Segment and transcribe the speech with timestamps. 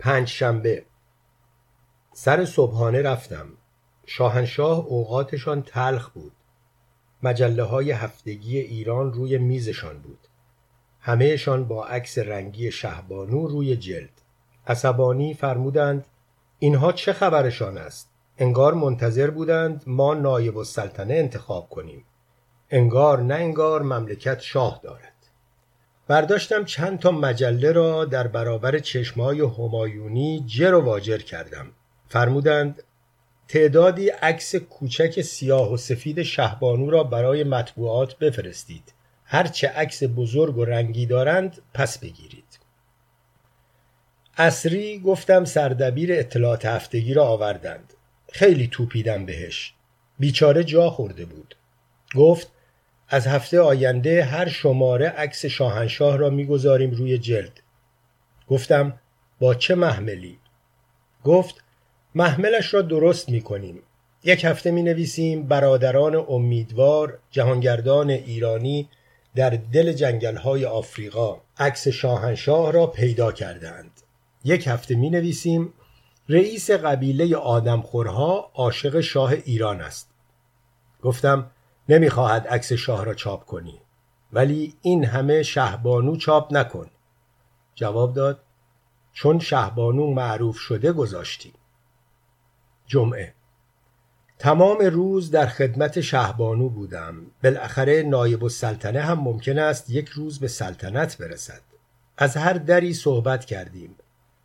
[0.00, 0.84] پنج شنبه
[2.12, 3.46] سر صبحانه رفتم.
[4.06, 6.32] شاهنشاه اوقاتشان تلخ بود.
[7.22, 10.18] مجله های هفتگی ایران روی میزشان بود.
[11.00, 14.22] همهشان با عکس رنگی شهبانو روی جلد.
[14.66, 16.06] عصبانی فرمودند
[16.58, 18.08] اینها چه خبرشان است؟
[18.38, 22.04] انگار منتظر بودند ما نایب السلطنه انتخاب کنیم.
[22.70, 25.19] انگار نه انگار مملکت شاه دارد.
[26.10, 31.66] برداشتم چند تا مجله را در برابر چشمای همایونی جر و واجر کردم.
[32.08, 32.82] فرمودند
[33.48, 38.92] تعدادی عکس کوچک سیاه و سفید شهبانو را برای مطبوعات بفرستید.
[39.24, 42.58] هرچه عکس بزرگ و رنگی دارند پس بگیرید.
[44.36, 47.94] اصری گفتم سردبیر اطلاعات هفتگی را آوردند.
[48.32, 49.74] خیلی توپیدم بهش.
[50.18, 51.56] بیچاره جا خورده بود.
[52.16, 52.48] گفت
[53.12, 57.60] از هفته آینده هر شماره عکس شاهنشاه را می‌گذاریم روی جلد.
[58.48, 59.00] گفتم
[59.40, 60.38] با چه محملی؟
[61.24, 61.64] گفت
[62.14, 63.82] محملش را درست می کنیم
[64.24, 68.88] یک هفته می نویسیم برادران امیدوار جهانگردان ایرانی
[69.34, 71.40] در دل جنگل های آفریقا.
[71.58, 73.90] عکس شاهنشاه را پیدا کردند
[74.44, 75.72] یک هفته می نویسیم
[76.28, 80.10] رئیس قبیله آدمخورها عاشق شاه ایران است.
[81.02, 81.50] گفتم
[81.90, 83.80] نمی‌خواهد عکس شاه را چاپ کنی.
[84.32, 86.90] ولی این همه شهبانو چاپ نکن.
[87.74, 88.42] جواب داد
[89.12, 91.52] چون شهبانو معروف شده گذاشتی.
[92.86, 93.34] جمعه.
[94.38, 97.14] تمام روز در خدمت شهبانو بودم.
[97.44, 101.60] بالاخره نایب السلطنه هم ممکن است یک روز به سلطنت برسد.
[102.18, 103.96] از هر دری صحبت کردیم.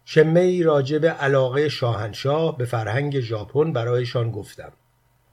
[0.05, 4.71] شمه ای راجع به علاقه شاهنشاه به فرهنگ ژاپن برایشان گفتم.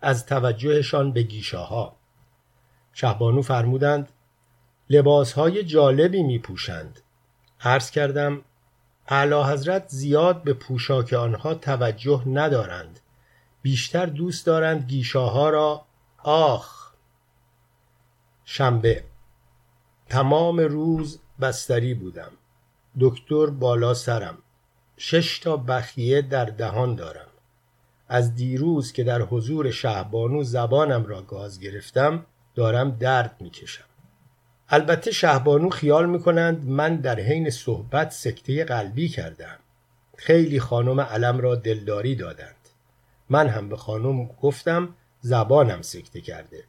[0.03, 2.02] از توجهشان به گیشاها.
[2.93, 4.09] شهبانو فرمودند
[4.91, 7.01] لباسهای جالبی می پوشند
[7.61, 8.43] عرض کردم
[9.09, 13.01] اعلی حضرت زیاد به پوشاک آنها توجه ندارند.
[13.63, 15.85] بیشتر دوست دارند گیشاها را.
[16.23, 16.93] آخ!
[18.45, 19.05] شنبه.
[20.09, 22.33] تمام روز بستری بودم.
[23.01, 24.39] دکتر بالا سرم.
[24.97, 27.29] شش تا بخیه در دهان دارم.
[28.09, 33.85] از دیروز که در حضور شهبانو زبانم را گاز گرفتم دارم درد می‌کشم.
[34.69, 39.59] البته شهبانو خیال می‌کنند من در حین صحبت سکته قلبی کردم.
[40.17, 42.57] خیلی خانم علم را دلداری دادند.
[43.29, 46.65] من هم به خانم گفتم زبانم سکته کرده.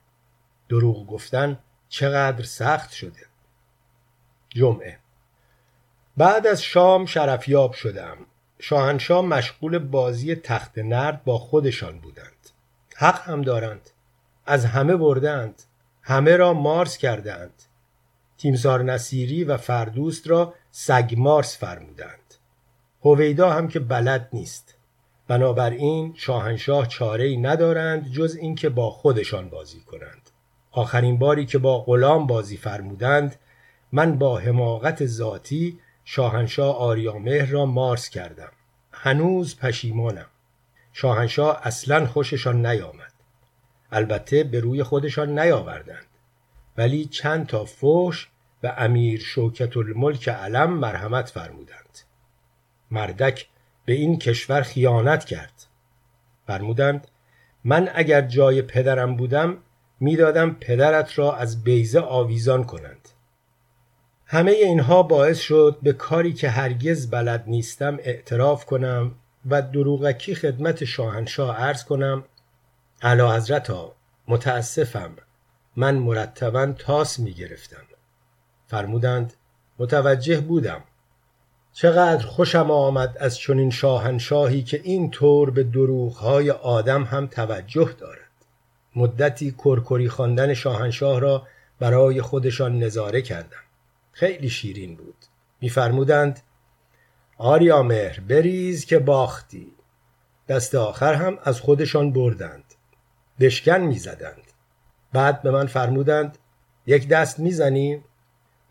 [0.69, 3.25] دروغ گفتن چقدر سخت شده.
[4.49, 4.99] جمعه.
[6.17, 8.17] بعد از شام شرفیاب شدم.
[8.59, 12.49] شاهنشاه مشغول بازی تخت نرد با خودشان بودند.
[12.95, 13.89] حق هم دارند.
[14.45, 15.63] از همه بردند
[16.03, 17.63] همه را مارس کردند.
[18.37, 22.35] تیمسار نصیری و فردوست را سگ مارس فرمودند.
[23.01, 24.75] هویدا هم که بلد نیست.
[25.27, 30.29] بنابراین شاهنشاه چاره ای ندارند جز اینکه با خودشان بازی کنند.
[30.71, 33.35] آخرین باری که با غلام بازی فرمودند
[33.91, 38.51] من با حماقت ذاتی شاهنشاه آریامهر را مارس کردم.
[38.91, 40.29] هنوز پشیمانم.
[40.93, 43.12] شاهنشاه اصلا خوششان نیامد.
[43.93, 46.05] البته به روی خودشان نیاوردند.
[46.77, 48.29] ولی چند تا فوش
[48.61, 51.99] به امیر شوکت الملک علم مرحمت فرمودند.
[52.91, 53.47] مردک
[53.85, 55.65] به این کشور خیانت کرد.
[56.47, 57.07] فرمودند
[57.63, 59.57] من اگر جای پدرم بودم
[59.99, 63.09] می‌دادم پدرت را از بیزه آویزان کنند.
[64.25, 69.15] همه اینها باعث شد به کاری که هرگز بلد نیستم اعتراف کنم
[69.49, 72.23] و دروغکی خدمت شاهنشاه عرض کنم
[73.03, 73.95] علا حضرتا
[74.27, 75.11] متاسفم
[75.75, 77.83] من مرتبا تاس می گرفتم.
[78.67, 79.33] فرمودند
[79.79, 80.83] متوجه بودم.
[81.73, 88.19] چقدر خوشم آمد از چنین شاهنشاهی که این طور به دروغهای آدم هم توجه دارد.
[88.95, 91.47] مدتی کرکری خواندن شاهنشاه را
[91.79, 93.63] برای خودشان نظاره کردم.
[94.11, 95.15] خیلی شیرین بود.
[95.61, 96.39] میفرمودند
[97.37, 99.71] آریا مهر بریز که باختی.
[100.47, 102.62] دست آخر هم از خودشان بردند.
[103.39, 104.43] بشکن می‌زدند.
[105.13, 106.37] بعد به من فرمودند
[106.87, 108.01] یک دست می‌زنی؟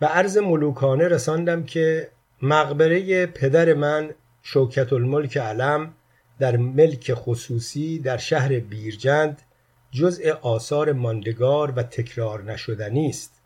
[0.00, 2.09] به عرض ملوکانه رساندم که
[2.43, 4.11] مقبره پدر من
[4.43, 5.94] شوکت الملک علم
[6.38, 9.43] در ملک خصوصی در شهر بیرجند
[9.91, 13.41] جزء آثار ماندگار و تکرار نشدنی است.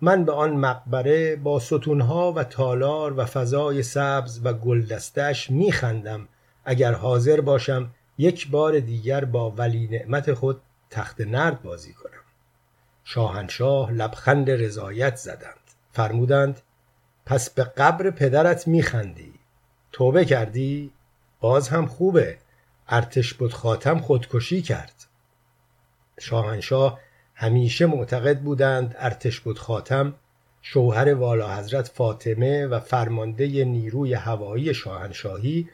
[0.00, 6.28] من به آن مقبره با ستونها و تالار و فضای سبز و گلدستش میخندم.
[6.64, 10.60] اگر حاضر باشم یک بار دیگر با ولی نعمت خود
[10.90, 12.12] تخت نرد بازی کنم.
[13.04, 15.54] شاهنشاه لبخند رضایت زدند.
[15.92, 16.60] فرمودند
[17.26, 19.34] پس به قبر پدرت میخندی.
[19.92, 20.92] توبه کردی؟
[21.40, 22.38] باز هم خوبه.
[22.88, 25.06] ارتش بود خاتم خودکشی کرد.
[26.20, 27.00] شاهنشاه
[27.34, 30.14] همیشه معتقد بودند ارتش بود خاتم
[30.62, 35.68] شوهر والا حضرت فاطمه و فرمانده نیروی هوایی شاهنشاهی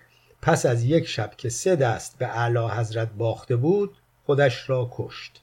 [0.44, 3.96] پس از یک شب که سه دست به اعلی حضرت باخته بود
[4.26, 5.42] خودش را کشت.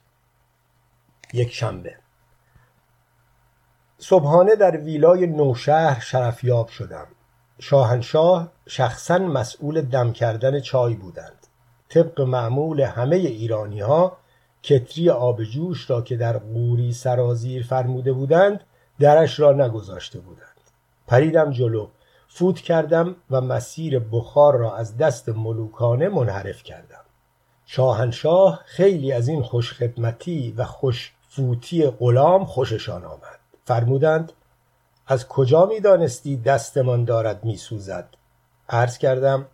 [1.32, 1.94] یک شنبه.
[3.98, 7.06] صبحانه در ویلای نوشهر شرفیاب شدم.
[7.58, 11.46] شاهنشاه شخصا مسئول دم کردن چای بودند.
[11.88, 14.16] طبق معمول همه ایرانی ها
[14.62, 18.60] کتری آب جوش را که در قوری سرازیر فرموده بودند
[18.98, 20.60] درش را نگذاشته بودند.
[21.06, 21.88] پریدم جلو.
[22.34, 27.04] فوت کردم و مسیر بخار را از دست ملوکانه منحرف کردم.
[27.66, 33.38] شاهنشاه خیلی از این خوشخدمتی و خوش فوتی غلام خوششان آمد.
[33.64, 34.32] فرمودند
[35.06, 38.08] از کجا می دانستی دستمان دارد می سوزد
[38.68, 39.46] عرض کردم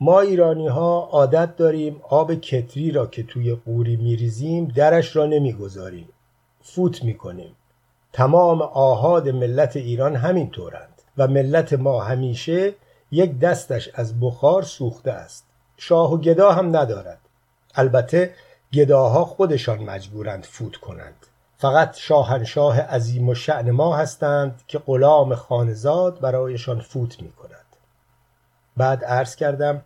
[0.00, 6.08] ما ایرانی ها عادت داریم آب کتری را که توی قوری میریزیم درش را نمی‌گذاریم.
[6.62, 7.56] فوت می‌کنیم.
[8.12, 12.74] تمام آهاد ملت ایران همین طورند و ملت ما همیشه
[13.10, 15.44] یک دستش از بخار سوخته است.
[15.76, 17.18] شاه و گدا هم ندارد.
[17.74, 18.34] البته
[18.72, 21.26] گداها خودشان مجبورند فوت کنند.
[21.58, 27.66] فقط شاهنشاه عظیم و شعن ما هستند که غلام خانزاد برایشان فوت می کند
[28.76, 29.82] بعد عرض کردم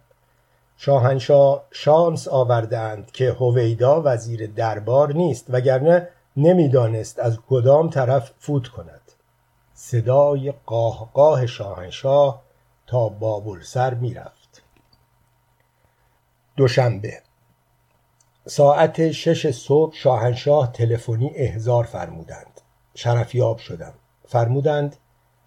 [0.77, 9.02] شاهنشاه شانس آوردند که هویدا وزیر دربار نیست وگرنه نمی‌دانست از کدام طرف فوت کند.
[9.85, 10.53] صدای
[11.13, 12.43] قاه شاهنشاه
[12.87, 14.63] تا بابلسر می‌رفت.
[16.57, 17.21] دوشنبه.
[18.47, 22.61] ساعت شش صبح شاهنشاه تلفنی احضار فرمودند.
[22.95, 23.93] شرفیاب شدم.
[24.29, 24.97] فرمودند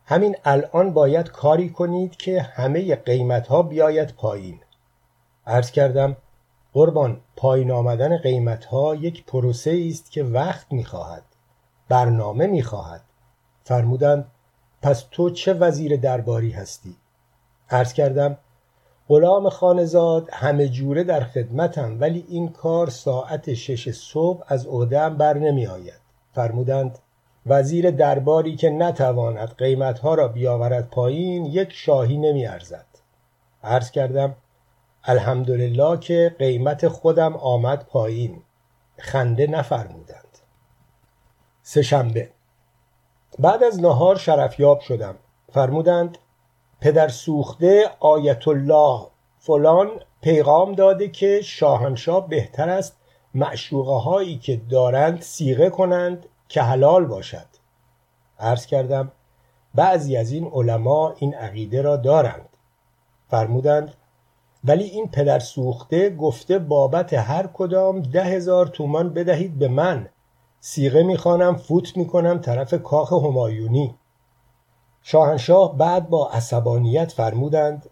[0.06, 4.60] همین الان باید کاری کنید که همه قیمت ها بیاید پایین.
[5.48, 6.18] عرض کردم
[6.74, 11.24] قربان پایین آمدن قیمت ها یک پروسه است که وقت می‌خواهد.
[11.90, 13.02] برنامه می‌خواهد.
[13.66, 14.26] فرمودند
[14.82, 16.96] پس تو چه وزیر درباری هستی؟
[17.70, 18.38] عرض کردم
[19.08, 25.38] غلام خانزاد همه جوره در خدمتم ولی این کار ساعت شش صبح از عهدهام بر
[25.38, 26.00] نمی آید
[26.32, 27.00] فرمودند
[27.46, 32.86] وزیر درباری که نتواند قیمتها را بیاورد پایین یک شاهی نمی ارزد
[33.64, 34.36] عرض کردم
[35.08, 38.42] الحمدلله که قیمت خودم آمد پایین.
[38.98, 40.38] خنده نفرمودند.
[41.62, 42.30] سهشنبه
[43.40, 45.16] بعد از نهار شرفیاب شدم.
[45.52, 46.18] فرمودند
[46.82, 49.08] پدر سوخته آیت الله
[49.40, 49.90] فلان
[50.22, 52.98] پیغام داده که شاهنشاه بهتر است
[53.34, 57.46] معشوقه هایی که دارند سیغه کنند که حلال باشد.
[58.40, 59.12] عرض کردم
[59.76, 62.50] بعضی از این علما این عقیده را دارند.
[63.30, 63.94] فرمودند
[64.64, 70.10] ولی این پدر سوخته گفته بابت هر کدام ده هزار تومان بدهید به من.
[70.68, 73.96] سیغه می‌خوانم فوت می‌کنم طرف کاخ همایونی.
[75.02, 77.90] شاهنشاه بعد با عصبانیت فرمودند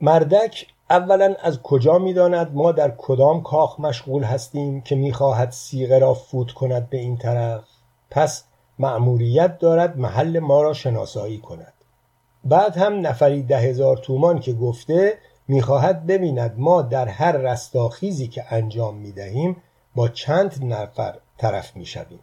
[0.00, 6.14] مردک اولا از کجا می‌داند ما در کدام کاخ مشغول هستیم که می‌خواهد سیغه را
[6.14, 7.64] فوت کند به این طرف؟
[8.10, 8.44] پس
[8.78, 11.74] مأموریت دارد محل ما را شناسایی کند.
[12.44, 15.18] بعد هم نفری ده هزار تومان که گفته
[15.48, 19.56] می‌خواهد ببیند ما در هر رستاخیزی که انجام می‌دهیم
[19.94, 22.20] با چند نفر طرف می‌شویم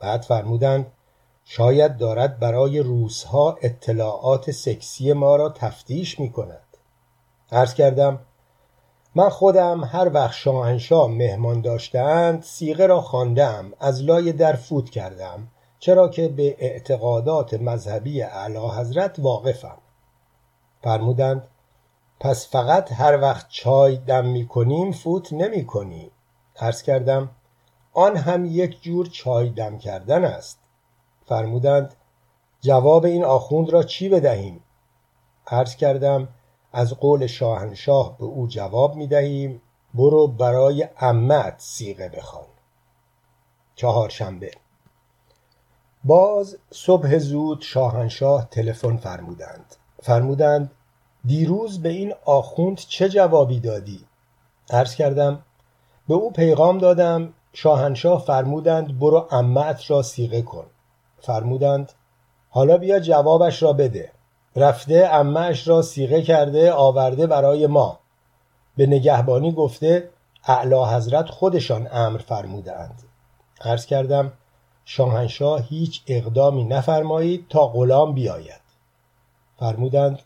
[0.00, 0.92] بعد فرمودند
[1.44, 6.76] شاید دارد برای روزها اطلاعات سکسی ما را تفتیش می کند.
[7.52, 8.20] عرض کردم
[9.14, 15.48] من خودم هر وقت شاهنشاه مهمان داشتند سیغه را خواندم از لای در فوت کردم
[15.78, 19.78] چرا که به اعتقادات مذهبی اعلی حضرت واقفم.
[20.82, 21.48] فرمودند
[22.20, 26.10] پس فقط هر وقت چای دم می کنیم فوت نمی کنی
[26.60, 27.30] عرض کردم
[27.92, 30.58] آن هم یک جور چای دم کردن است.
[31.26, 31.94] فرمودند
[32.60, 34.60] جواب این آخوند را چی بدهیم؟
[35.46, 36.28] عرض کردم
[36.72, 39.62] از قول شاهنشاه به او جواب می دهیم
[39.94, 42.46] برو برای امت سیغه بخوان.
[43.74, 44.50] چهارشنبه.
[46.04, 49.76] باز صبح زود شاهنشاه تلفن فرمودند.
[50.02, 50.70] فرمودند
[51.24, 54.04] دیروز به این آخوند چه جوابی دادی؟
[54.70, 55.42] عرض کردم
[56.08, 60.64] به او پیغام دادم شاهنشاه فرمودند برو امت را سیغه کن.
[61.18, 61.92] فرمودند
[62.50, 64.12] حالا بیا جوابش را بده.
[64.56, 67.98] رفته امهش را سیغه کرده آورده برای ما.
[68.76, 70.10] به نگهبانی گفته
[70.46, 73.02] اعلی حضرت خودشان امر فرمودند
[73.60, 74.32] عرض کردم
[74.84, 78.60] شاهنشاه هیچ اقدامی نفرمایید تا غلام بیاید.
[79.58, 80.22] فرمودند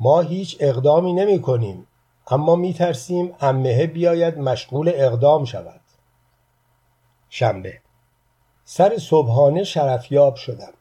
[0.00, 1.86] ما هیچ اقدامی نمی کنیم
[2.30, 5.79] اما می ترسیم امهه بیاید مشغول اقدام شود.
[7.30, 7.80] شنبه.
[8.64, 10.72] سر صبحانه شرفیاب شدم.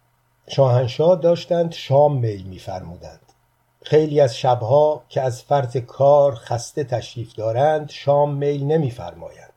[0.48, 3.34] شاهنشاه داشتند شام میل میفرمودند.
[3.82, 9.54] خیلی از شبها که از فرط کار خسته تشریف دارند شام میل نمیفرمایند.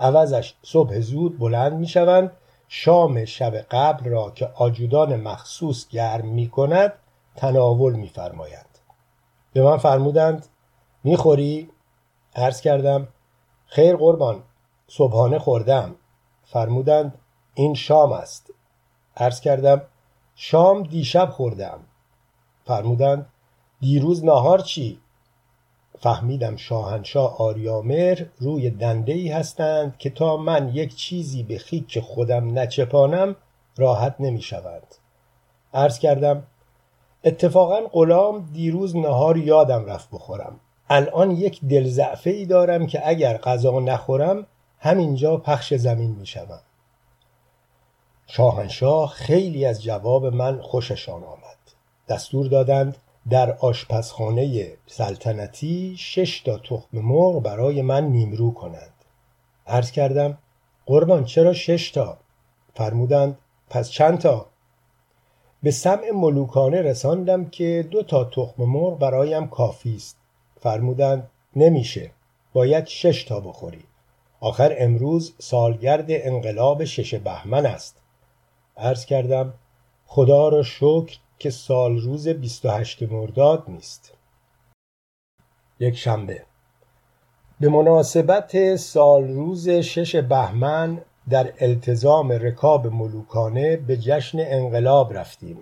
[0.00, 2.32] عوضش صبح زود بلند می‌شوند.
[2.68, 6.92] شام شب قبل را که آجودان مخصوص گرم می کند
[7.36, 8.78] تناول میفرمایند.
[9.52, 10.46] به من فرمودند
[11.04, 11.70] می‌خوری؟
[12.36, 13.08] عرض کردم
[13.66, 14.42] خیر قربان
[14.88, 15.94] صبحانه خوردم
[16.52, 17.18] فرمودند
[17.54, 18.52] این شام است
[19.16, 19.82] عرض کردم
[20.34, 21.80] شام دیشب خوردم
[22.64, 23.26] فرمودند
[23.80, 25.00] دیروز نهار چی؟
[25.98, 32.58] فهمیدم شاهنشاه آریامر روی دنده ای هستند که تا من یک چیزی به خیک خودم
[32.58, 33.36] نچپانم
[33.76, 34.94] راحت نمی شوند.
[35.74, 36.42] عرض کردم
[37.24, 40.60] اتفاقا غلام دیروز نهار یادم رفت بخورم.
[40.88, 44.46] الان یک دلزعفه ای دارم که اگر غذا نخورم
[44.82, 46.60] همینجا پخش زمین می شوم.
[48.26, 51.58] شاهنشاه خیلی از جواب من خوششان آمد.
[52.08, 52.96] دستور دادند
[53.30, 58.92] در آشپزخانه سلطنتی شش تا تخم مرغ برای من نیمرو کنند.
[59.66, 60.38] عرض کردم
[60.86, 62.18] قربان چرا شش تا؟
[62.74, 63.38] فرمودند
[63.70, 64.46] پس چند تا؟
[65.62, 70.16] به سمع ملوکانه رساندم که دو تا تخم مرغ برایم کافی است.
[70.60, 72.10] فرمودند نمیشه
[72.52, 73.84] باید شش تا بخوری
[74.40, 77.96] آخر امروز سالگرد انقلاب شش بهمن است.
[78.76, 79.54] عرض کردم
[80.06, 84.12] خدا را شکر که سال روز 28 مرداد نیست.
[85.80, 86.42] یک شنبه.
[87.60, 95.58] به مناسبت سال روز شش بهمن در التزام رکاب ملوکانه به جشن انقلاب رفتیم.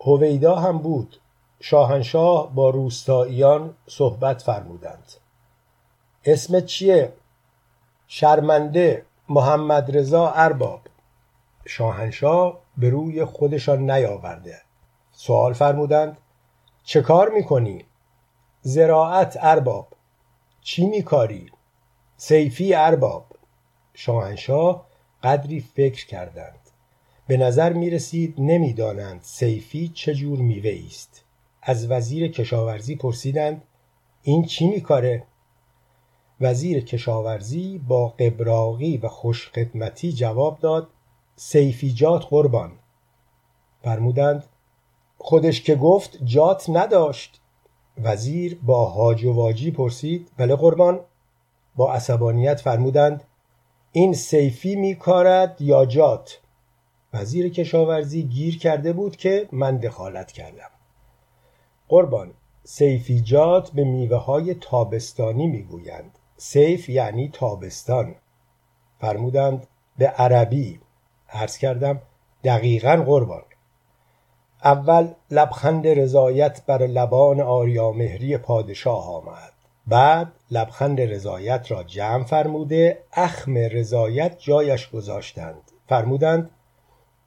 [0.00, 1.16] هویدا هم بود.
[1.60, 5.12] شاهنشاه با روستاییان صحبت فرمودند.
[6.24, 7.12] اسم چیه؟
[8.12, 10.80] شرمنده محمد رضا ارباب
[11.66, 14.60] شاهنشاه به روی خودشان نیاورده
[15.12, 16.16] سوال فرمودند
[16.84, 17.84] چه کار می‌کنی؟
[18.62, 19.88] زراعت ارباب
[20.60, 21.46] چی میکاری؟
[22.16, 23.26] سیفی ارباب
[23.94, 24.86] شاهنشاه
[25.22, 26.60] قدری فکر کردند
[27.26, 31.24] به نظر می رسید نمی دانند سیفی چجور میوه است
[31.62, 33.62] از وزیر کشاورزی پرسیدند
[34.22, 35.26] این چی میکاره؟
[36.40, 40.88] وزیر کشاورزی با قبراقی و خوشخدمتی جواب داد
[41.36, 42.72] صیفی‌جات قربان.
[43.82, 44.44] فرمودند
[45.18, 47.40] خودش که گفت جات نداشت.
[48.02, 51.00] وزیر با هاج و واجی پرسید بله قربان.
[51.76, 53.24] با عصبانیت فرمودند
[53.92, 56.40] این صیفی میکارد یا جات؟
[57.14, 60.70] وزیر کشاورزی گیر کرده بود که من دخالت کردم.
[61.88, 62.30] قربان
[62.64, 66.18] صیفی‌جات به میوه های تابستانی می‌گویند.
[66.42, 68.14] صیف یعنی تابستان.
[69.00, 69.66] فرمودند
[69.98, 70.80] به عربی.
[71.30, 72.00] عرض کردم
[72.44, 73.42] دقیقا قربان.
[74.64, 79.52] اول لبخند رضایت بر لبان آریامهری پادشاه آمد.
[79.86, 85.72] بعد لبخند رضایت را جمع فرموده اخم رضایت جایش گذاشتند.
[85.88, 86.50] فرمودند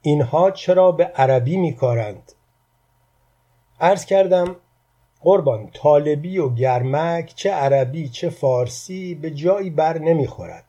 [0.02, 2.32] اینها چرا به عربی میکارند؟
[3.80, 4.56] عرض کردم
[5.24, 10.64] قربان طالبی و گرمک چه عربی چه فارسی به جایی بر نمی‌خورد.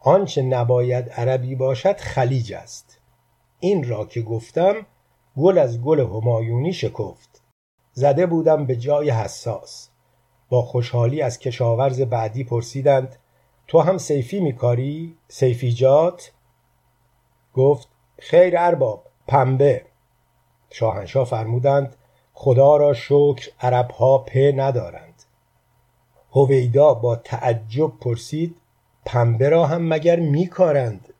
[0.00, 2.98] آنچه نباید عربی باشد خلیج است.
[3.60, 4.86] این را که گفتم
[5.36, 7.42] گل از گل همایونی شکفت.
[7.92, 9.88] زده بودم به جای حساس.
[10.48, 13.16] با خوشحالی از کشاورز بعدی پرسیدند
[13.66, 16.32] تو هم سیفی میکاری؟ سیفیجات؟
[17.54, 19.82] گفت خیر ارباب پنبه.
[20.70, 21.96] شاهنشاه فرمودند
[22.34, 25.22] خدا را شکر عربها په ندارند.
[26.32, 28.56] هویدا با تعجب پرسید
[29.04, 31.14] پنبه را هم مگر میکارند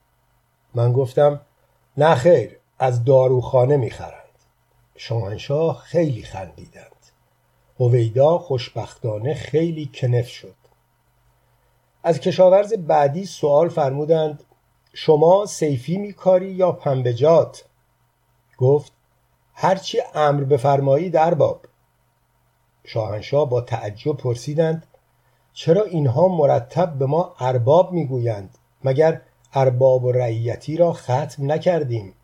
[0.75, 1.41] من گفتم
[1.97, 4.23] نه خیر از داروخانه می‌خرند
[4.97, 6.87] شاهنشاه خیلی خندیدند.
[7.81, 10.55] هویدا خوشبختانه خیلی کنف شد.
[12.03, 14.45] از کشاورز بعدی سوال فرمودند
[14.95, 17.65] شما سیفی میکاری یا پنبجات
[18.59, 18.93] گفت
[19.55, 21.61] هرچی امر بفرمایید ارباب
[22.85, 24.87] شاهنشاه با تعجب پرسیدند
[25.53, 29.21] چرا اینها مرتب به ما ارباب می‌گویند مگر
[29.55, 32.15] ارباب و رعیتی را ختم نکردیم؟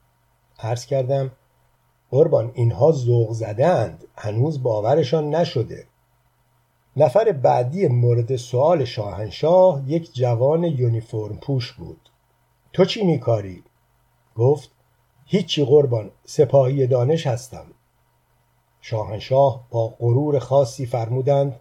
[0.59, 1.31] عرض کردم
[2.11, 5.87] قربان اینها ذوق زدند هنوز باورشان نشده.
[6.97, 12.11] نفر بعدی مورد سوال شاهنشاه یک جوان یونیفرم پوش بود.
[12.73, 13.63] تو چی میکاری؟
[14.37, 14.71] گفت
[15.31, 17.67] هیچی قربان سپاهی دانش هستم.
[18.81, 21.61] شاهنشاه با غرور خاصی فرمودند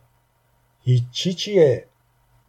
[0.81, 1.85] هیچی چیه؟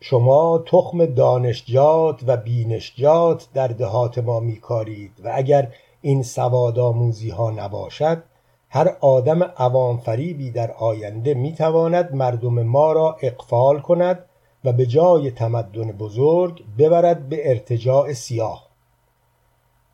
[0.01, 7.51] شما تخم دانشجات و بینشجات در دهات ما میکارید و اگر این سواد آموزی ها
[7.51, 8.23] نباشد
[8.71, 14.25] هر آدم عوام فریبی در آینده می‌تواند مردم ما را اقفال کند
[14.65, 18.69] و به جای تمدن بزرگ ببرد به ارتجاع سیاه.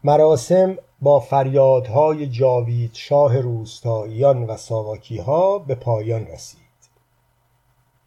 [0.05, 6.61] مراسم با فریادهای جاوید شاه روستاییان و ساواکی ها به پایان رسید.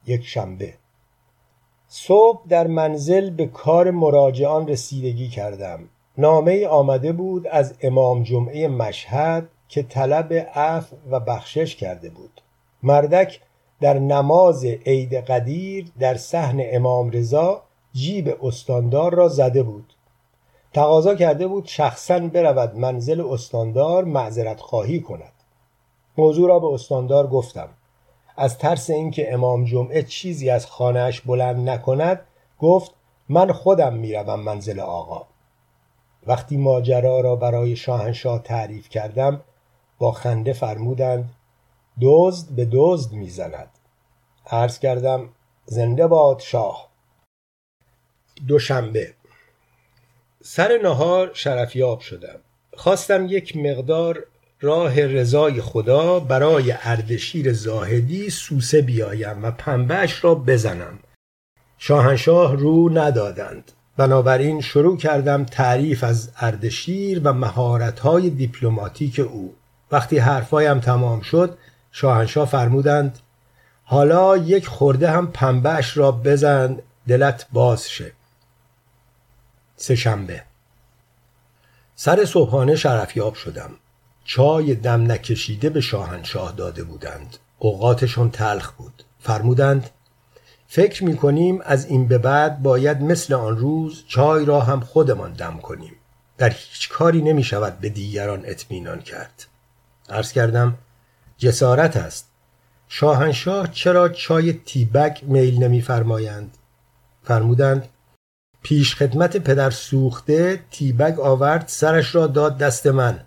[0.08, 0.74] یک شنبه.
[1.88, 5.80] صبح در منزل به کار مراجعان رسیدگی کردم.
[6.18, 12.42] نامه آمده بود از امام جمعه مشهد که طلب عفو و بخشش کرده بود.
[12.84, 13.40] مردک
[13.82, 17.64] در نماز عید قدیر در صحن امام رضا
[17.94, 19.94] جیب استاندار را زده بود.
[20.78, 25.34] تقاضا کرده بود شخصا برود منزل استاندار معذرت خواهی کند.
[26.18, 27.70] موضوع را به استاندار گفتم.
[28.36, 32.22] از ترس اینکه امام جمعه چیزی از خانهاش بلند نکند
[32.60, 32.92] گفت
[33.30, 35.28] من خودم می‌روم منزل آقا.
[36.28, 39.42] وقتی ماجرا را برای شاهنشاه تعریف کردم
[40.00, 41.34] با خنده فرمودند
[42.02, 43.70] دزد به دزد می‌زند.
[44.48, 45.30] عرض کردم
[45.66, 46.88] زنده باد شاه.
[48.48, 49.14] دوشنبه.
[50.50, 52.40] سر نهار شرفیاب شدم.
[52.74, 54.24] خواستم یک مقدار
[54.62, 61.00] راه رضای خدا برای اردشیر زاهدی سوسه بیایم و پنبهش را بزنم.
[61.78, 63.72] شاهنشاه رو ندادند.
[63.98, 69.56] بنابراین شروع کردم تعریف از اردشیر و مهارت‌های دیپلماتیک او.
[69.92, 71.58] وقتی حرفایم تمام شد
[71.92, 73.20] شاهنشاه فرمودند
[73.84, 76.78] حالا یک خورده هم پنبهش را بزن
[77.08, 78.17] دلت باز شه.
[79.78, 80.44] سهشنبه
[81.96, 83.72] سر صبحانه شرفیاب شدم.
[84.26, 87.38] چای دم نکشیده به شاهنشاه داده بودند.
[87.60, 89.04] اوقاتشون تلخ بود.
[89.20, 89.90] فرمودند
[90.68, 95.34] فکر می کنیم از این به بعد باید مثل آن روز چای را هم خودمان
[95.34, 95.96] دم کنیم.
[96.38, 99.46] در هیچ کاری نمی شود به دیگران اطمینان کرد.
[100.10, 100.78] عرض کردم
[101.38, 102.28] جسارت است.
[102.88, 106.58] شاهنشاه چرا چای تیبک میل نمیفرمایند؟
[107.24, 107.90] فرمودند
[108.68, 113.20] پیش خدمت پدر سوخته تیبک آورد سرش را داد دست من.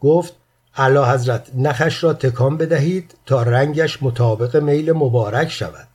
[0.00, 0.34] گفت
[0.76, 5.88] اعلی حضرت نخش را تکان بدهید تا رنگش مطابق میل مبارک شود.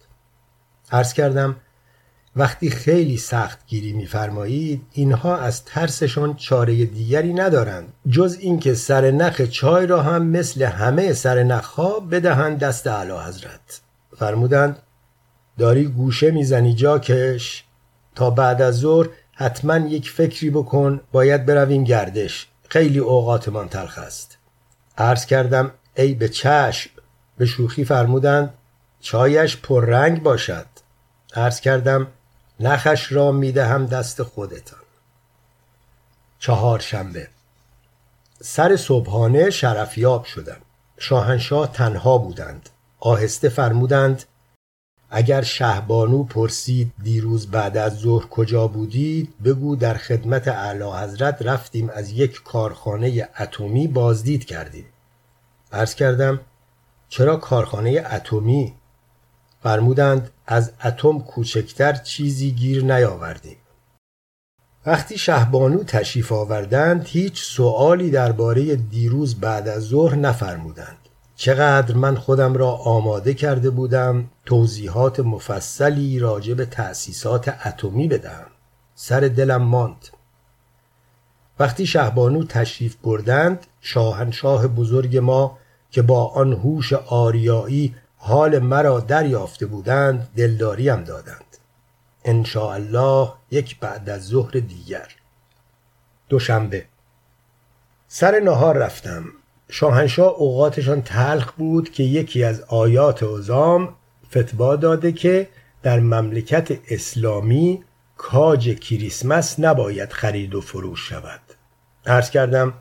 [0.92, 1.56] عرض کردم
[2.36, 9.42] وقتی خیلی سخت گیری میفرمایید اینها از ترسشان چاره دیگری ندارند جز اینکه سر نخ
[9.42, 13.82] چای را هم مثل همه سر نخها بدهند دست اعلی حضرت.
[14.18, 14.80] فرمودند
[15.58, 17.64] داری گوشه می‌زنی جاکش؟
[18.16, 22.48] تا بعد از ظهر حتما یک فکری بکن باید برویم گردش.
[22.70, 24.38] خیلی اوقاتمان تلخ است.
[24.98, 26.90] عرض کردم ای به چشم.
[27.38, 28.54] به شوخی فرمودند
[29.00, 30.66] چایش پررنگ باشد.
[31.36, 32.08] عرض کردم
[32.60, 34.80] نخش را می‌دهم دست خودتان.
[36.40, 37.28] چهارشنبه.
[38.42, 40.58] سر صبحانه شرفیاب شدم.
[40.98, 42.70] شاهنشاه تنها بودند.
[43.00, 44.24] آهسته فرمودند
[45.16, 51.90] اگر شهبانو پرسید دیروز بعد از ظهر کجا بودید بگو در خدمت اعلی حضرت رفتیم
[51.90, 54.86] از یک کارخانه اتمی بازدید کردیم.
[55.72, 56.40] عرض کردم
[57.10, 58.74] چرا کارخانه اتمی؟
[59.64, 63.58] فرمودند از اتم کوچکتر چیزی گیر نیاوردیم.
[64.86, 71.03] وقتی شهبانو تشریف آوردند هیچ سؤالی درباره دیروز بعد از ظهر نفرمودند.
[71.44, 78.48] چقدر من خودم را آماده کرده بودم توضیحات مفصلی راجع به تأسیسات اتمی بدهم.
[78.96, 80.08] سر دلم ماند.
[81.60, 85.58] وقتی شهبانو تشریف بردند شاهنشاه بزرگ ما
[85.92, 91.58] که با آن هوش آریایی حال مرا دریافته بودند دلداریم دادند.
[92.26, 95.08] ان الله یک بعد از ظهر دیگر.
[96.30, 96.86] دوشنبه.
[98.08, 99.24] سر نهار رفتم.
[99.70, 103.96] شاهنشاه اوقاتشان تلخ بود که یکی از آیات عظام
[104.32, 105.48] فتوا داده که
[105.84, 107.84] در مملکت اسلامی
[108.18, 111.42] کاج کریسمس نباید خرید و فروش شود.
[112.06, 112.74] عرض کردم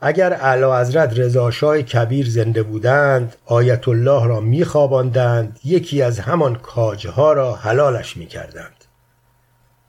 [0.00, 7.32] اگر اعلی حضرت رضاشاه کبیر زنده بودند آیت الله را میخواباندند یکی از همان کاجها
[7.32, 8.84] را حلالش می‌کردند.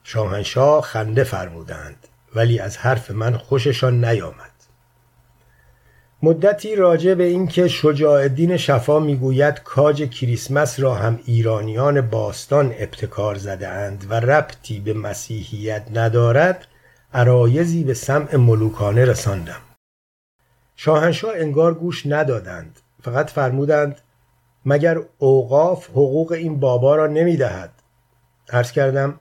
[0.03, 4.52] شاهنشاه خنده فرمودند ولی از حرف من خوششان نیامد.
[6.25, 13.35] مدتی راجع به اینکه شجاع الدین شفا می‌گوید کاج کریسمس را هم ایرانیان باستان ابتکار
[13.35, 16.67] زده اند و ربطی به مسیحیت ندارد
[17.13, 19.61] عرایزی به سمع ملوکانه رساندم.
[20.75, 24.01] شاهنشاه انگار گوش ندادند فقط فرمودند
[24.65, 27.71] مگر اوقاف حقوق این بابا را نمی دهد
[28.49, 29.19] عرض کردم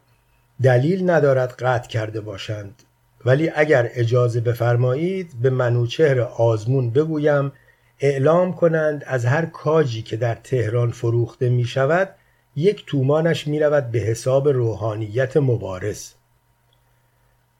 [0.63, 2.83] دلیل ندارد قطع کرده باشند.
[3.25, 7.53] ولی اگر اجازه بفرمایید به منوچهر آزمون بگویم
[8.01, 12.15] اعلام کنند از هر کاجی که در تهران فروخته می شود
[12.57, 16.13] یک تومانش می رود به حساب روحانیت مبارز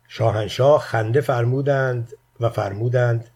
[0.09, 3.29] شاهنشاه خنده فرمودند و فرمودند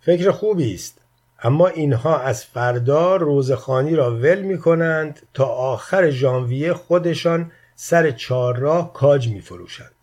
[0.00, 0.98] فکر خوبی است
[1.42, 8.92] اما اینها از فردا روزخانی را ول می کنند تا آخر ژانویه خودشان سر چهارراه
[8.92, 9.99] کاج می فروشند.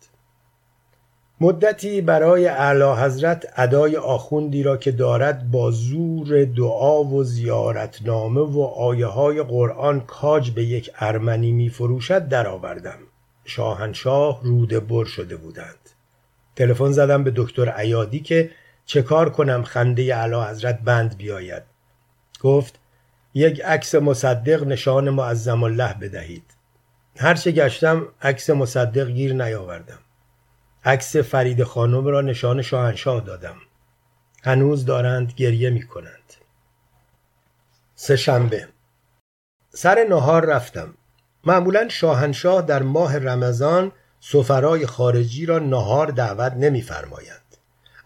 [1.40, 8.60] مدتی برای اعلی حضرت ادای آخوندی را که دارد با زور دعا و زیارتنامه و
[8.62, 12.98] آیه های قرآن کاج به یک ارمنی می فروشد درآوردم.
[13.44, 15.90] شاهنشاه روده بر شده بودند.
[16.56, 18.50] تلفن زدم به دکتر عیادی که
[18.86, 21.62] چه کار کنم خنده اعلی حضرت بند بیاید
[22.40, 22.78] گفت
[23.34, 26.44] یک عکس مصدق نشان معظم الله بدهید
[27.16, 29.98] هرچه گشتم عکس مصدق گیر نیاوردم
[30.84, 33.56] عکس فرید خانم را نشان شاهنشاه دادم.
[34.42, 36.34] هنوز دارند گریه می کنند
[37.94, 38.68] سه شنبه.
[39.70, 40.94] سر نهار رفتم.
[41.44, 47.56] معمولا شاهنشاه در ماه رمضان سفرای خارجی را نهار دعوت نمیفرمایند.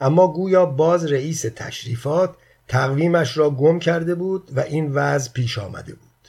[0.01, 2.37] اما گویا باز رئیس تشریفات
[2.69, 6.29] تقویمش را گم کرده بود و این وضع پیش آمده بود.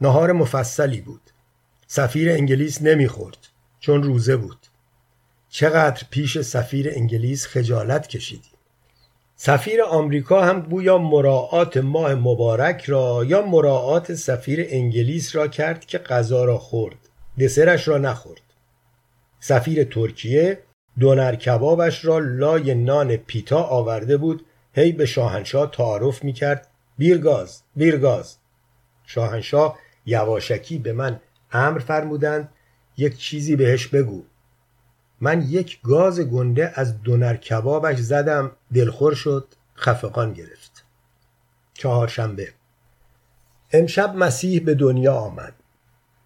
[0.00, 1.20] نهار مفصلی بود.
[1.86, 3.38] سفیر انگلیس نمی‌خورد
[3.80, 4.66] چون روزه بود.
[5.52, 8.52] چقدر پیش سفیر انگلیس خجالت کشیدیم
[9.36, 15.98] سفیر آمریکا هم گویا مراعات ماه مبارک را یا مراعات سفیر انگلیس را کرد که
[15.98, 16.96] غذا را خورد
[17.40, 18.40] دسرش را نخورد.
[19.40, 20.58] سفیر ترکیه
[20.98, 26.66] دونر کبابش را لای نان پیتا آورده بود هی به شاهنشاه تعارف می‌کرد
[26.98, 28.36] بیرگاز بیرگاز.
[29.06, 31.20] شاهنشاه یواشکی به من
[31.52, 32.48] امر فرمودند
[32.96, 34.22] یک چیزی بهش بگو.
[35.20, 40.84] من یک گاز گنده از دونر کبابش زدم دلخور شد خفقان گرفت.
[41.74, 42.48] چهارشنبه.
[43.72, 45.54] امشب مسیح به دنیا آمد.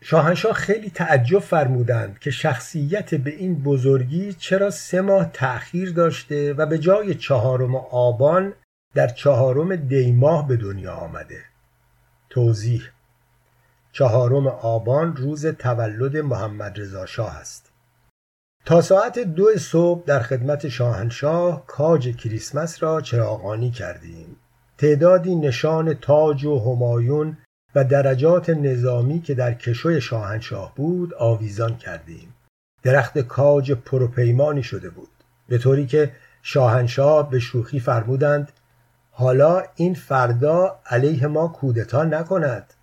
[0.00, 6.66] شاهنشاه خیلی تعجب فرمودند که شخصیت به این بزرگی چرا سه ماه تأخیر داشته و
[6.66, 8.52] به جای چهارم آبان
[8.94, 11.44] در چهارم دیماه به دنیا آمده.
[12.30, 12.82] توضیح
[13.92, 17.63] چهارم آبان روز تولد محمد رضا شاه است.
[18.64, 24.36] تا ساعت دو صبح در خدمت شاهنشاه کاج کریسمس را چراغانی کردیم.
[24.78, 27.36] تعدادی نشان تاج و همایون
[27.74, 32.34] و درجات نظامی که در کشوی شاهنشاه بود آویزان کردیم.
[32.82, 35.08] درخت کاج پروپیمانی شده بود.
[35.48, 38.52] به طوری که شاهنشاه به شوخی فرمودند
[39.10, 42.74] حالا این فردا علیه ما کودتا نکند.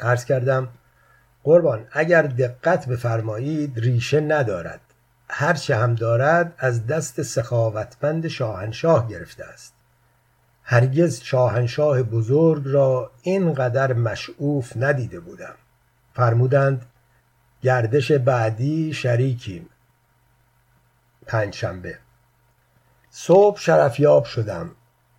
[0.00, 0.68] عرض کردم
[1.42, 4.80] قربان اگر دقت بفرمایید ریشه ندارد.
[5.32, 9.74] هرچه هم دارد از دست سخاوتمند شاهنشاه گرفته است.
[10.62, 15.54] هرگز شاهنشاه بزرگ را اینقدر مشعوف ندیده بودم.
[16.14, 16.86] فرمودند
[17.62, 19.68] گردش بعدی شریکیم.
[21.26, 21.98] پنجشنبه.
[23.10, 24.70] صبح شرفیاب شدم.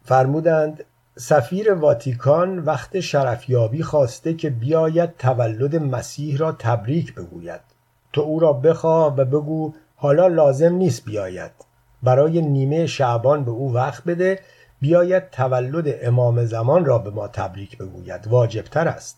[0.05, 0.83] فرمودند
[1.15, 7.61] سفیر واتیکان وقت شرفیابی خواسته که بیاید تولد مسیح را تبریک بگوید.
[8.13, 11.51] تو او را بخواه و بگو حالا لازم نیست بیاید.
[12.03, 14.39] برای نیمه شعبان به او وقت بده
[14.79, 18.27] بیاید تولد امام زمان را به ما تبریک بگوید.
[18.27, 19.17] واجبتر است.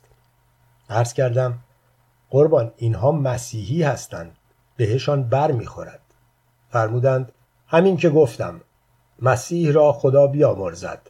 [0.90, 1.60] عرض کردم
[2.30, 4.36] قربان اینها مسیحی هستند.
[4.78, 6.00] بهشان بر می‌خورد.
[6.70, 7.32] فرمودند
[7.68, 8.62] همین که گفتم
[9.22, 11.02] مسیح را خدا بیامرزد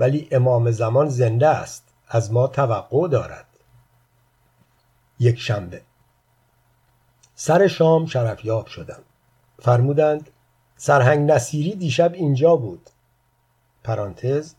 [0.00, 3.46] ولی امام زمان زنده است از ما توقع دارد.
[5.18, 5.82] یک شنبه.
[7.38, 9.02] سر شام شرفیاب شدم.
[9.58, 10.30] فرمودند
[10.76, 12.90] سرهنگ نصیری دیشب اینجا بود.
[13.84, 14.54] پرانتز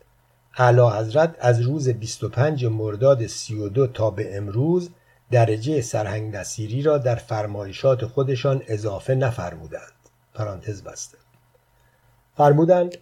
[0.57, 4.89] اعلی حضرت از روز 25 مرداد 32 تا به امروز
[5.31, 9.93] درجه سرهنگ نصیری را در فرمایشات خودشان اضافه نفرمودند.
[10.33, 11.17] پرانتز بسته.
[12.35, 12.97] فرمودند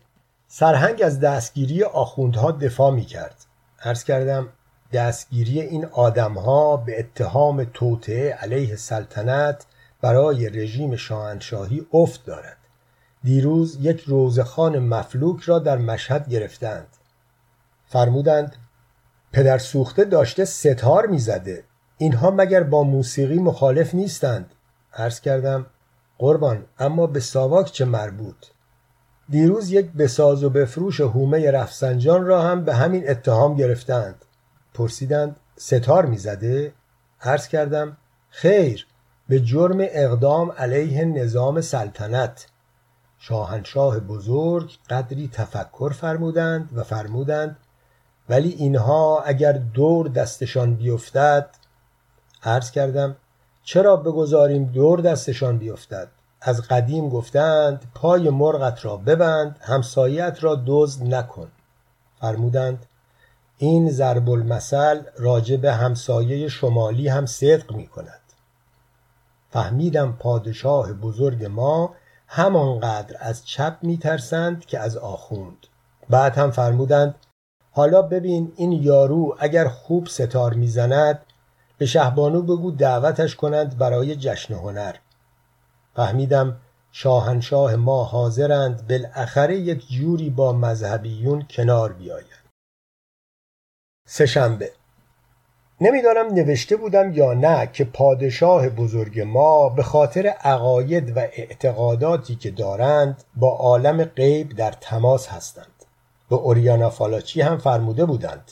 [0.48, 3.46] سرهنگ از دستگیری آخوندها دفاع می کرد
[3.84, 4.48] عرض کردم
[4.96, 9.66] دستگیری این آدمها به اتهام توطعه علیه سلطنت
[10.02, 12.58] برای رژیم شاهنشاهی افت دارد.
[13.24, 16.88] دیروز یک روزخان مفلوک را در مشهد گرفتند.
[17.88, 18.56] فرمودند
[19.32, 21.64] پدر سوخته داشته ستار می‌زده.
[21.98, 24.52] اینها مگر با موسیقی مخالف نیستند؟
[24.94, 25.66] عرض کردم
[26.18, 28.46] قربان اما به ساواک چه مربوط؟
[29.30, 34.25] دیروز یک بساز و بفروش هومه رفسنجان را هم به همین اتهام گرفتند.
[34.76, 36.74] پرسیدند ستار می‌زده؟
[37.22, 37.98] عرض کردم
[38.30, 38.88] خیر
[39.30, 42.48] به جرم اقدام علیه نظام سلطنت.
[43.20, 47.58] شاهنشاه بزرگ قدری تفکر فرمودند و فرمودند
[48.30, 51.50] ولی اینها اگر دور دستشان بیفتد
[52.44, 53.16] عرض کردم
[53.64, 56.08] چرا بگذاریم دور دستشان بیفتد؟
[56.42, 61.48] از قدیم گفتند پای مرغت را ببند همسایت را دزد نکن.
[62.22, 62.86] فرمودند
[63.58, 68.22] این ضرب المثل راجع به همسایه شمالی هم صدق می کند.
[69.50, 71.96] فهمیدم پادشاه بزرگ ما
[72.28, 75.68] همانقدر از چپ میترسند که از آخوند.
[76.10, 77.16] بعد هم فرمودند
[77.72, 81.20] حالا ببین این یارو اگر خوب ستار می‌زند
[81.78, 84.96] به شهبانو بگو دعوتش کنند برای جشن هنر.
[85.96, 86.58] فهمیدم
[86.92, 92.45] شاهنشاه ما حاضرند بالاخره یک جوری با مذهبیون کنار بیاید.
[94.08, 94.72] سهشنبه.
[95.82, 102.52] نمی‌دانم نوشته بودم یا نه که پادشاه بزرگ ما به خاطر عقاید و اعتقاداتی که
[102.52, 105.86] دارند با عالم غیب در تماس هستند.
[106.30, 108.52] به اوریانا فالاچی هم فرموده بودند.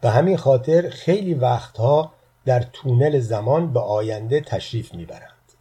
[0.00, 2.12] به همین خاطر خیلی وقتها
[2.44, 5.52] در تونل زمان به آینده تشریف می‌برند.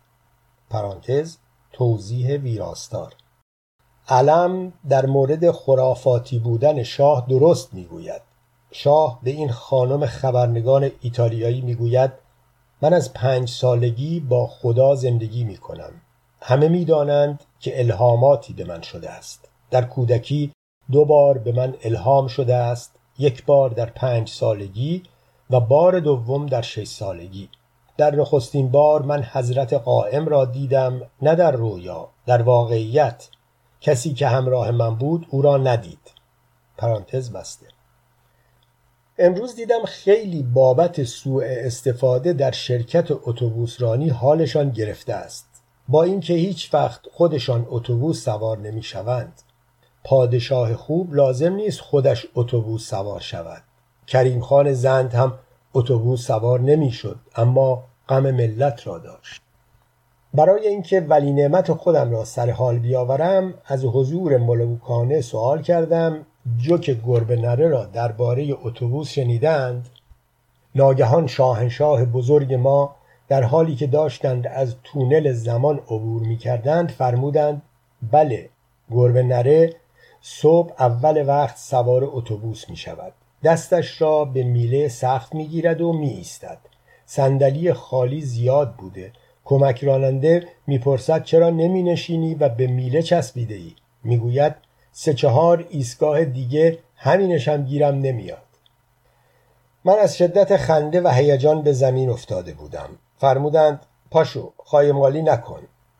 [0.69, 1.37] پرانتز
[1.71, 3.13] توضیح ویراستار.
[4.07, 8.21] علم در مورد خرافاتی بودن شاه درست می‌گوید.
[8.75, 12.11] شاه به این خانم خبرنگان ایتالیایی می‌گوید
[12.81, 15.91] من از پنج سالگی با خدا زندگی می کنم
[16.41, 19.49] همه می‌دانند که الهاماتی به من شده است.
[19.71, 20.51] در کودکی
[20.91, 25.03] دو بار به من الهام شده است یک بار در پنج سالگی
[25.49, 27.49] و بار دوم در شش سالگی.
[27.97, 33.27] در نخستین بار من حضرت قائم را دیدم نه در رویا در واقعیت.
[33.81, 36.11] کسی که همراه من بود او را ندید.
[36.77, 37.72] پرانتز بسته.
[39.17, 45.45] امروز دیدم خیلی بابت سوء استفاده در شرکت اتوبوسرانی حالشان گرفته است.
[45.87, 49.41] با اینکه هیچ وقت خودشان اتوبوس سوار نمی‌شوند.
[50.03, 53.63] پادشاه خوب لازم نیست خودش اتوبوس سوار شود.
[54.07, 55.33] کریم خان زند هم
[55.73, 59.41] اتوبوس سوار نمی‌شد اما غم ملت را داشت.
[60.33, 66.25] برای اینکه ولی نعمت خودم را سر حال بیاورم از حضور ملوکانه سوال کردم
[66.57, 69.89] جوک گربه نره را درباره اتوبوس شنیدند
[70.75, 72.95] ناگهان شاهنشاه بزرگ ما
[73.27, 77.61] در حالی که داشتند از تونل زمان عبور می کردند فرمودند
[78.11, 78.49] بله
[78.91, 79.75] گربه نره
[80.21, 85.93] صبح اول وقت سوار اتوبوس می شود دستش را به میله سخت می گیرد و
[85.93, 86.57] می ایستد
[87.05, 89.11] صندلی خالی زیاد بوده.
[89.45, 93.71] کمک راننده می‌پرسد چرا نمی نشینی و به میله چسبیده ای
[94.03, 94.55] می‌گوید
[94.95, 98.37] سه چهار ایستگاه دیگه همینش هم گیرم نمیاد.
[99.85, 102.89] من از شدت خنده و هیجان به زمین افتاده بودم.
[103.17, 105.59] فرمودند پاشو خایمالی نکن.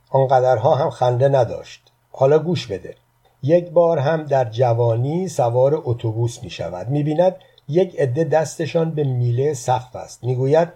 [0.10, 1.92] آنقدرها هم خنده نداشت.
[2.12, 2.96] حالا گوش بده.
[3.44, 7.36] یک بار هم در جوانی سوار اتوبوس می شود می بیند
[7.70, 10.24] یک عده دستشان به میله سقف است.
[10.24, 10.70] می‌گوید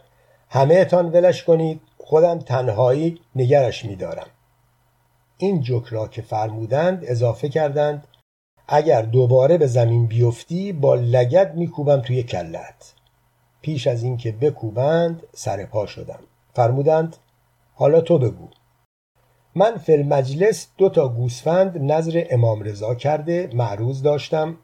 [0.49, 1.81] همه اتان ولش کنید.
[1.97, 4.27] خودم تنهایی نگرش میدارم.
[5.37, 8.07] این جوک را که فرمودند اضافه کردند
[8.67, 12.93] اگر دوباره به زمین بیفتی با لگت میکوبم توی کلت.
[13.61, 16.19] پیش از اینکه بکوبند سر پا شدم.
[16.53, 17.15] فرمودند
[17.73, 18.47] حالا تو بگو.
[19.55, 24.57] من فل مجلس دو تا گوسفند نظر امام رضا کرده معروض داشتم.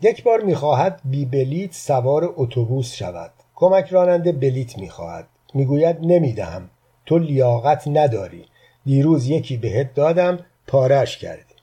[0.00, 3.32] یک بار می‌خواهد بی بلیت سوار اتوبوس شود.
[3.54, 5.28] کمک راننده بلیت می‌خواهد.
[5.54, 6.70] می‌گوید نمی‌دهم.
[7.06, 8.46] تو لیاقت نداری.
[8.84, 11.54] دیروز یکی بهت دادم پارش کردی.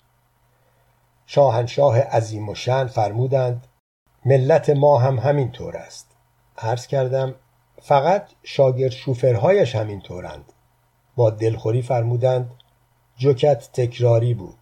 [1.25, 3.67] شاهنشاه عظیم و شن فرمودند
[4.25, 6.07] ملت ما هم همین طور است.
[6.57, 7.35] عرض کردم
[7.81, 10.53] فقط شاگرد شوفرهایش همین طورند
[11.15, 12.51] با دلخوری فرمودند
[13.17, 14.57] جوکت تکراری بود.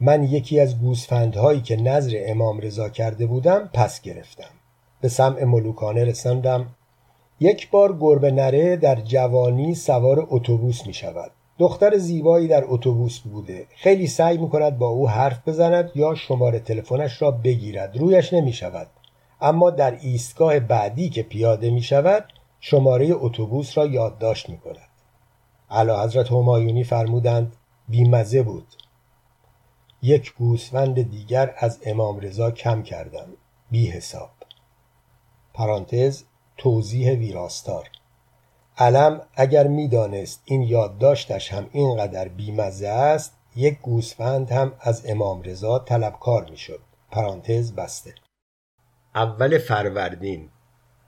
[0.00, 4.50] من یکی از گوسفندهایی که نظر امام رضا کرده بودم پس گرفتم.
[5.00, 6.74] به سمع ملوکانه رساندم
[7.40, 13.66] یک بار گربه نره در جوانی سوار اتوبوس می شود دختر زیبایی در اتوبوس بوده.
[13.76, 17.96] خیلی سعی می کند با او حرف بزند یا شماره تلفنش را بگیرد.
[17.96, 18.86] رویش نمی شود
[19.40, 22.24] اما در ایستگاه بعدی که پیاده می شود
[22.60, 24.88] شماره اتوبوس را یادداشت می کند
[25.70, 27.56] علا حضرت همایونی فرمودند
[27.88, 28.66] بیمزه بود.
[30.02, 33.26] یک گوسفند دیگر از امام رضا کم کردم.
[33.70, 34.30] بی حساب
[35.54, 36.24] پرانتز
[36.58, 37.88] توضیح ویراستار.
[38.78, 45.78] علم اگر می‌دانست این یادداشتش هم اینقدر بیمزه است یک گوسفند هم از امام رضا
[45.78, 46.80] طلبکار می‌شد.
[47.10, 48.14] پرانتز بسته.
[49.14, 50.48] اول فروردین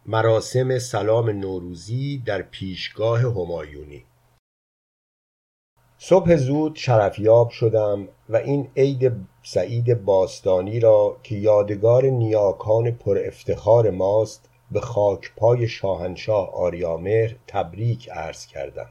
[0.06, 4.04] مراسم سلام نوروزی در پیشگاه همایونی.
[5.98, 13.90] صبح زود شرفیاب شدم و این عید سعید باستانی را که یادگار نیاکان پر افتخار
[13.90, 18.88] ماست به خاک پای شاهنشاه آریامهر تبریک عرض کردم.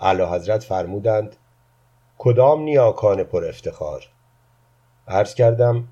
[0.00, 1.36] اعلی حضرت فرمودند
[2.18, 4.08] کدام نیاکان پر افتخار؟
[5.08, 5.88] عرض کردم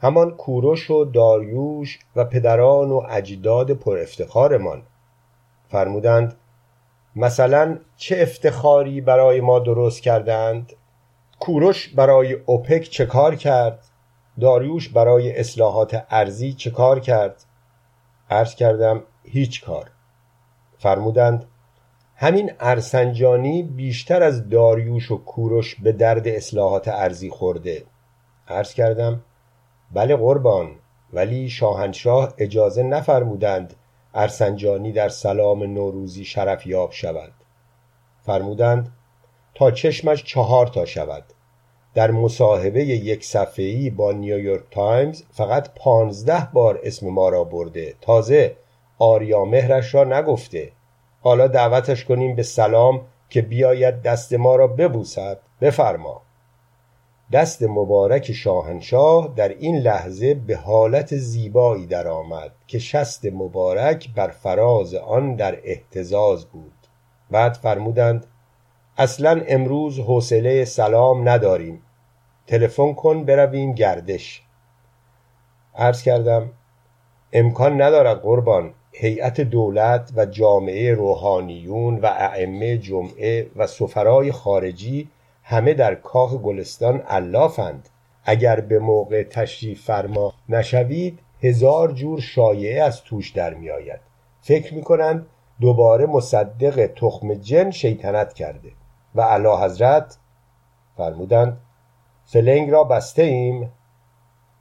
[0.00, 4.82] همان کوروش و داریوش و پدران و اجداد پر افتخارمان.
[5.68, 6.36] فرمودند
[7.16, 10.72] مثلا چه افتخاری برای ما درست کردند
[11.40, 13.84] کوروش برای اوپک چه کار کرد؟
[14.40, 17.44] داریوش برای اصلاحات ارزی چه کار کرد؟
[18.30, 19.90] عرض کردم هیچ کار.
[20.78, 21.44] فرمودند
[22.16, 27.84] همین ارسنجانی بیشتر از داریوش و کوروش به درد اصلاحات ارزی خورده.
[28.48, 29.20] عرض کردم
[29.92, 30.70] بله قربان
[31.12, 33.74] ولی شاهنشاه اجازه نفرمودند
[34.14, 37.32] ارسنجانی در سلام نوروزی شرف یاب شود.
[38.22, 38.92] فرمودند
[39.54, 41.24] تا چشمش چهار تا شود.
[41.96, 47.94] در مصاحبه یک صفحه‌ای با نیویورک تایمز فقط پانزده بار اسم ما را برده.
[48.00, 48.56] تازه
[48.98, 50.72] آریا مهرش را نگفته.
[51.20, 55.38] حالا دعوتش کنیم به سلام که بیاید دست ما را ببوسد.
[55.60, 56.22] بفرما.
[57.32, 64.94] دست مبارک شاهنشاه در این لحظه به حالت زیبایی درآمد که شست مبارک بر فراز
[64.94, 66.72] آن در اهتزاز بود.
[67.30, 68.26] بعد فرمودند
[68.98, 71.82] اصلا امروز حوصله سلام نداریم.
[72.46, 74.42] تلفن کن برویم گردش.
[75.74, 76.50] عرض کردم
[77.32, 85.08] امکان ندارد قربان هیئت دولت و جامعه روحانیون و ائمه جمعه و سفرای خارجی
[85.42, 87.88] همه در کاخ گلستان علافند.
[88.24, 94.00] اگر به موقع تشریف فرما نشوید هزار جور شایعه از توش در میآید.
[94.40, 95.26] فکر می‌کنند
[95.60, 98.72] دوباره مصدق تخم جن شیطنت کرده
[99.14, 100.16] و علا حضرت
[100.96, 101.60] فرمودند
[102.26, 103.72] فلنگ را بسته ایم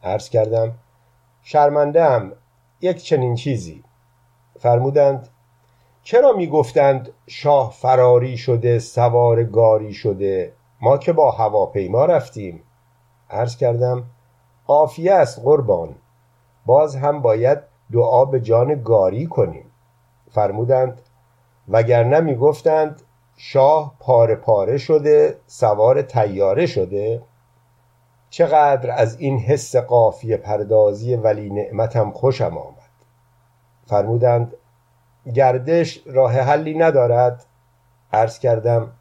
[0.04, 0.72] عرض کردم
[1.44, 2.32] شرمنده هم
[2.82, 3.84] یک چنین چیزی.
[4.60, 5.30] فرمودند
[6.04, 12.64] چرا می‌گفتند شاه فراری شده سوار گاری شده؟ ما که با هواپیما رفتیم.
[13.30, 14.04] عرض کردم
[14.68, 15.96] قافیه است قربان.
[16.66, 17.60] باز هم باید
[17.92, 19.66] دعا به جان گاری کنیم.
[20.32, 21.02] فرمودند
[21.68, 23.02] وگرنه می‌گفتند
[23.38, 27.22] شاه پاره پاره شده سوار تیاره شده؟
[28.36, 32.92] چقدر از این حس قافیه پردازی ولی نعمتم خوشم آمد.
[33.86, 34.54] فرمودند
[35.34, 37.46] گردش راه حلی ندارد.
[38.14, 38.92] عرض کردم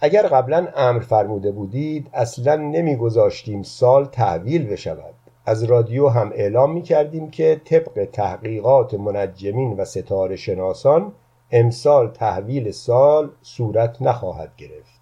[0.00, 5.14] اگر قبلا امر فرموده بودید اصلا نمیگذاشتیم سال تحویل بشود.
[5.46, 11.12] از رادیو هم اعلام می کردیم که طبق تحقیقات منجمین و ستاره شناسان
[11.50, 15.00] امسال تحویل سال صورت نخواهد گرفت.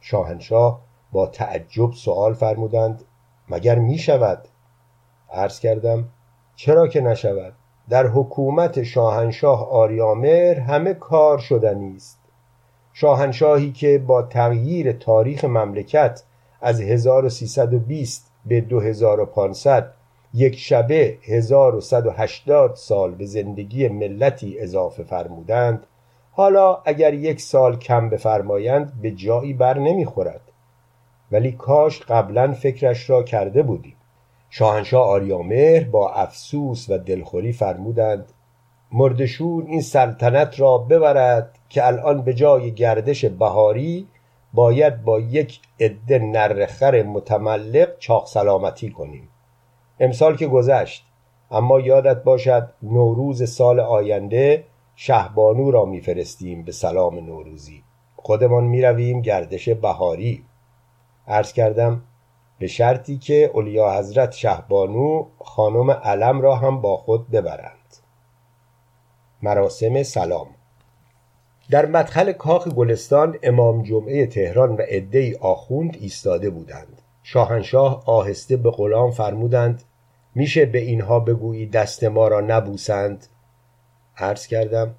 [0.00, 3.04] شاهنشاه با تعجب سوال فرمودند
[3.48, 4.48] مگر می شود؟
[5.32, 6.08] عرض کردم
[6.56, 7.52] چرا که نشود؟
[7.88, 12.18] در حکومت شاهنشاه آریامر همه کار شدنی است.
[12.92, 16.22] شاهنشاهی که با تغییر تاریخ مملکت
[16.60, 19.94] از 1320 به 2500
[20.34, 25.86] یک شبه 1180 سال به زندگی ملتی اضافه فرمودند
[26.32, 30.47] حالا اگر یک سال کم بفرمایند به جایی بر نمی‌خورد.
[31.32, 33.96] ولی کاش قبلا فکرش را کرده بودیم.
[34.50, 38.32] شاهنشاه آریامهر با افسوس و دلخوری فرمودند
[38.92, 44.08] مردشون این سلطنت را ببرد که الان به جای گردش بهاری
[44.52, 49.28] باید با یک عده نرخر متملق چاق سلامتی کنیم.
[50.00, 51.04] امسال که گذشت
[51.50, 54.64] اما یادت باشد نوروز سال آینده
[54.96, 57.82] شهبانو را میفرستیم به سلام نوروزی.
[58.16, 60.44] خودمان می‌رویم گردش بهاری.
[61.28, 62.02] عرض کردم
[62.58, 67.96] به شرطی که اولیا حضرت شهبانو خانم علم را هم با خود ببرند.
[69.42, 70.46] مراسم سلام.
[71.70, 77.02] در مدخل کاخ گلستان امام جمعه تهران و عدهای آخوند ایستاده بودند.
[77.22, 79.82] شاهنشاه آهسته به غلام فرمودند
[80.34, 83.26] میشه به اینها بگویی دست ما را نبوسند؟
[84.16, 84.94] عرض کردم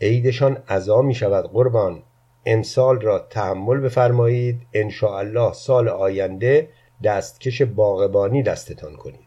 [0.00, 2.02] عیدشان عزا می شود قربان.
[2.46, 4.60] امسال را تحمل بفرمایید.
[4.74, 6.68] ان الله سال آینده
[7.04, 9.26] دستکش باغبانی دستتان کنید.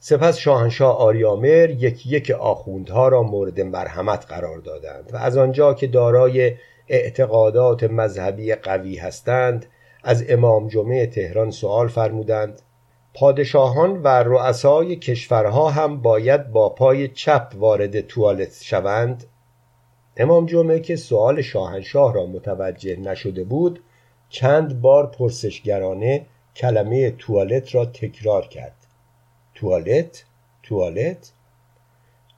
[0.00, 5.86] سپس شاهنشاه آریامر یکی یک آخوندها را مورد مرحمت قرار دادند و از آنجا که
[5.86, 6.52] دارای
[6.88, 9.66] اعتقادات مذهبی قوی هستند
[10.04, 12.62] از امام جمعه تهران سوال فرمودند.
[13.14, 19.24] پادشاهان و رؤسای کشورها هم باید با پای چپ وارد توالت شوند؟
[20.16, 23.80] امام جمعه که سوال شاهنشاه را متوجه نشده بود
[24.28, 28.86] چند بار پرسشگرانه کلمه توالت را تکرار کرد.
[29.54, 30.24] توالت
[30.62, 31.32] توالت؟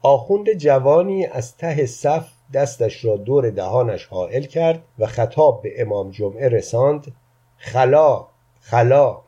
[0.03, 6.11] آخوند جوانی از ته صف دستش را دور دهانش حائل کرد و خطاب به امام
[6.11, 7.15] جمعه رساند
[7.57, 8.27] خلا
[8.61, 9.21] خلا.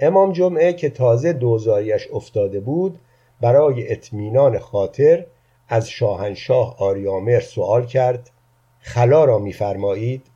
[0.00, 2.98] امام جمعه که تازه دوزاریش افتاده بود
[3.40, 5.26] برای اطمینان خاطر
[5.72, 8.30] از شاهنشاه آریامر سوال کرد
[8.78, 10.26] خلا را میفرمایید؟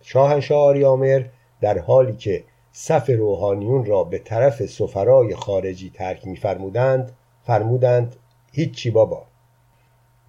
[0.00, 1.24] شاهنشاه آریامر
[1.60, 8.16] در حالی که صف روحانیون را به طرف سفرای خارجی ترک میفرمودند فرمودند
[8.52, 9.22] هیچی بابا.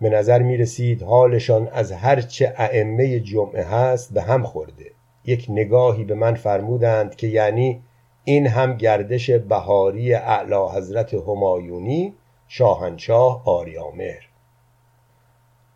[0.01, 4.91] به نظر می رسید حالشان از هرچه ائمه جمعه هست به هم خورده.
[5.25, 7.83] یک نگاهی به من فرمودند که یعنی
[8.23, 12.13] این هم گردش بهاری اعلی حضرت همایونی
[12.53, 14.19] شاهنشاه آریامر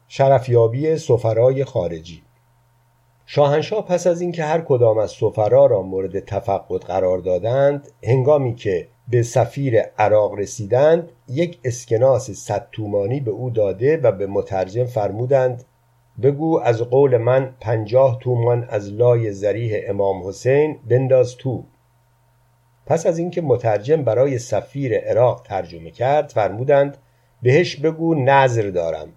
[0.07, 2.23] شرفیابی سفرای خارجی.
[3.25, 8.87] شاهنشاه پس از اینکه هر کدام از سفرا را مورد تفقد قرار دادند هنگامی که
[9.07, 15.63] به سفیر عراق رسیدند یک اسکناس صد تومانی به او داده و به مترجم فرمودند
[16.21, 21.63] بگو از قول من پنجاه تومان از لای زریح امام حسین بنداز تو.
[22.85, 26.97] پس از اینکه مترجم برای سفیر عراق ترجمه کرد فرمودند
[27.41, 29.13] بهش بگو نظر دارم.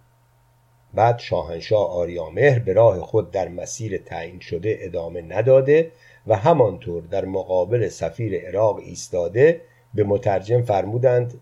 [0.95, 5.93] بعد شاهنشاه آریامهر به راه خود در مسیر تعیین شده ادامه نداده
[6.27, 9.61] و همانطور در مقابل سفیر عراق ایستاده
[9.95, 11.41] به مترجم فرمودند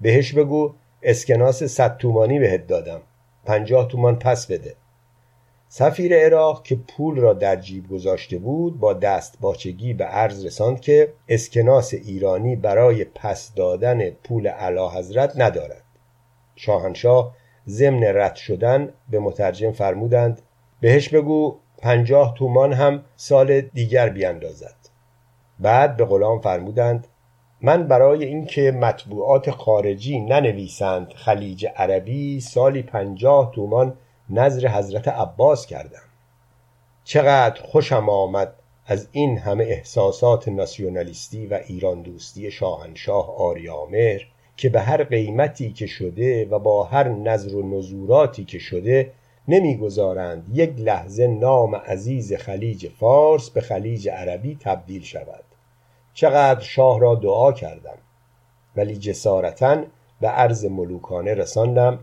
[0.00, 3.00] بهش بگو اسکناس صد تومانی بهت دادم.
[3.44, 4.74] پنجاه تومان پس بده.
[5.74, 10.80] سفیر عراق که پول را در جیب گذاشته بود با دست باچگی به عرض رساند
[10.80, 15.82] که اسکناس ایرانی برای پس دادن پول علا حضرت ندارد.
[16.56, 17.36] شاهنشاه
[17.68, 20.42] ضمن رد شدن به مترجم فرمودند
[20.80, 24.76] بهش بگو پنجاه تومان هم سال دیگر بیاندازد.
[25.60, 27.06] بعد به غلام فرمودند
[27.60, 33.94] من برای اینکه مطبوعات خارجی ننویسند خلیج عربی سالی پنجاه تومان
[34.32, 36.02] نظر حضرت عباس کردم.
[37.04, 38.54] چقدر خوشم آمد
[38.86, 44.20] از این همه احساسات ناسیونالیستی و ایران دوستی شاهنشاه آریامر
[44.56, 49.12] که به هر قیمتی که شده و با هر نظر و نزوراتی که شده
[49.48, 55.44] نمی‌گذارند یک لحظه نام عزیز خلیج فارس به خلیج عربی تبدیل شود.
[56.14, 57.98] چقدر شاه را دعا کردم.
[58.76, 59.82] ولی جسارتا
[60.20, 61.98] به عرض ملوکانه رساندم.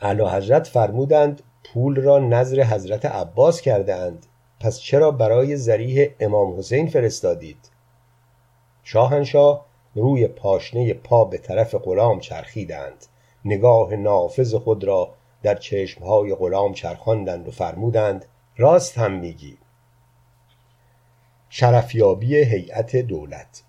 [0.00, 4.26] اعلی حضرت فرمودند پول را نظر حضرت عباس کرده اند
[4.60, 7.70] پس چرا برای زریح امام حسین فرستادید؟
[8.82, 13.06] شاهنشاه روی پاشنه پا به طرف غلام چرخیدند.
[13.44, 18.24] نگاه نافذ خود را در چشمهای غلام چرخاندند و فرمودند
[18.56, 19.58] راست هم میگی.
[21.48, 23.62] شرفیابی هیئت دولت.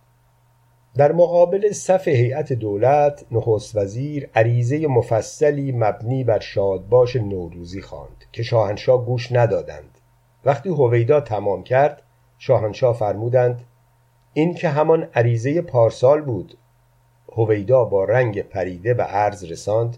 [0.97, 8.43] در مقابل صف هیئت دولت نخست وزیر عریضه مفصلی مبنی بر شادباش نوروزی خواند که
[8.43, 9.97] شاهنشاه گوش ندادند.
[10.45, 12.01] وقتی هویدا تمام کرد
[12.37, 13.63] شاهنشاه فرمودند
[14.33, 16.57] این که همان عریضه پارسال بود.
[17.37, 19.97] هویدا با رنگ پریده به عرض رساند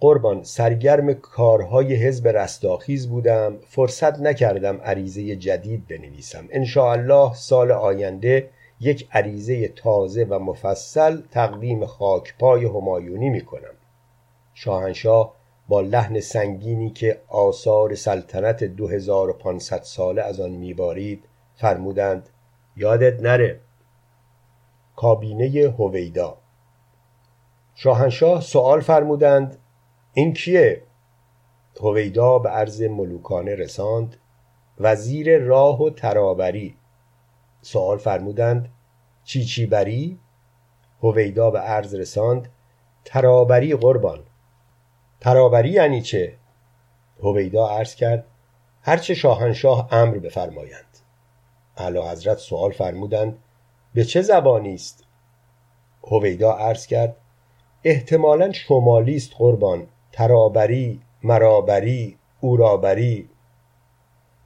[0.00, 6.48] قربان سرگرم کارهای حزب رستاخیز بودم فرصت نکردم عریضه جدید بنویسم.
[6.76, 8.50] الله سال آینده
[8.80, 13.74] یک عریضه تازه و مفصل تقدیم خاکپای همایونی می کنم
[14.54, 15.34] شاهنشاه
[15.68, 21.24] با لحن سنگینی که آثار سلطنت 2500 ساله از آن میبارید
[21.56, 22.28] فرمودند
[22.76, 23.60] یادت نره.
[24.96, 26.36] کابینه هویدا.
[27.74, 29.58] شاهنشاه سوال فرمودند
[30.14, 30.82] این کیه؟
[31.80, 34.16] هویدا به عرض ملوکانه رساند
[34.80, 36.77] وزیر راه و ترابری.
[37.62, 38.68] سوال فرمودند
[39.24, 40.18] چی چی بری؟
[41.02, 42.48] هویدا به عرض رساند
[43.04, 44.18] ترابری قربان.
[45.20, 46.34] ترابری یعنی چه؟
[47.22, 48.24] هویدا عرض کرد
[48.82, 50.98] هرچه شاهنشاه امر بفرمایند.
[51.76, 53.38] اعلی حضرت سوال فرمودند
[53.94, 55.04] به چه زبانی است؟
[56.04, 57.16] هویدا عرض کرد
[57.84, 63.28] احتمالا شمالی است قربان ترابری مرابری اورابری.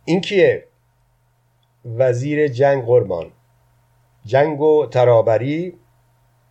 [0.04, 0.66] این کیه؟
[1.84, 3.32] وزیر جنگ قربان.
[4.24, 5.78] جنگ و ترابری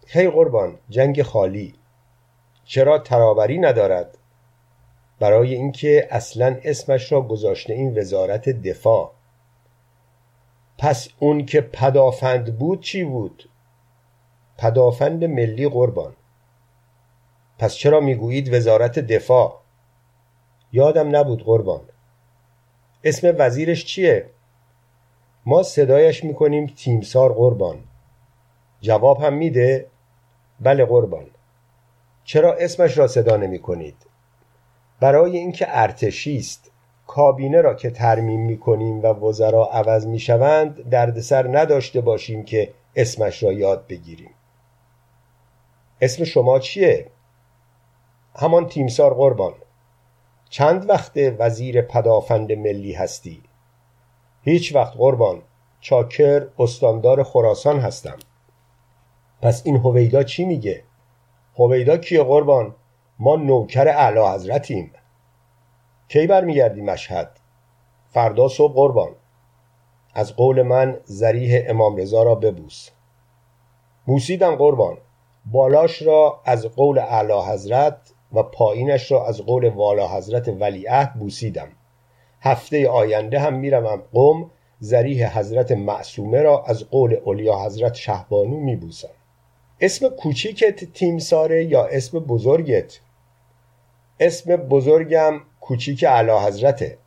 [0.07, 1.73] هی قربان جنگ خالی.
[2.65, 4.17] چرا ترابری ندارد؟
[5.19, 9.11] برای اینکه اصلا اسمش را گذاشته این وزارت دفاع.
[10.77, 13.49] پس اون که پدافند بود چی بود؟
[14.57, 16.13] پدافند ملی قربان.
[17.59, 19.61] پس چرا می‌گویید وزارت دفاع؟
[20.71, 21.81] یادم نبود قربان.
[23.03, 24.29] اسم وزیرش چیه؟
[25.45, 27.77] ما صدایش می‌کنیم تیمسار قربان.
[28.81, 29.87] جواب هم میده
[30.59, 31.25] بله قربان.
[32.23, 33.95] چرا اسمش را صدا نمی کنید
[34.99, 36.71] برای اینکه ارتشی است.
[37.07, 42.73] کابینه را که ترمیم می کنیم و وزرا عوض می شوند دردسر نداشته باشیم که
[42.95, 44.31] اسمش را یاد بگیریم.
[46.01, 47.07] اسم شما چیه؟
[48.35, 49.53] همان تیمسار قربان.
[50.49, 53.41] چند وقت وزیر پدافند ملی هستی؟
[54.43, 55.41] هیچ وقت قربان
[55.79, 58.17] چاکر استاندار خراسان هستم
[59.41, 60.83] پس این هویدا چی میگه؟
[61.59, 62.75] هویدا کیه قربان؟
[63.19, 64.91] ما نوکر اعلی حضرتیم
[66.07, 67.39] کی برمیگردی مشهد؟
[68.09, 69.15] فردا صبح قربان
[70.13, 72.89] از قول من زریح امام رضا را ببوس
[74.05, 74.97] بوسیدم قربان
[75.45, 81.67] بالاش را از قول اعلی حضرت و پایینش را از قول والا حضرت ولیعهد بوسیدم
[82.41, 84.01] هفته آینده هم می‌روم.
[84.13, 89.09] قم زریح حضرت معصومه را از قول اولیا حضرت شهبانو میبوسم.
[89.81, 92.99] اسم کوچیکت تیمساره یا اسم بزرگت؟
[94.19, 96.97] اسم بزرگم کوچیک اعلی حضرته.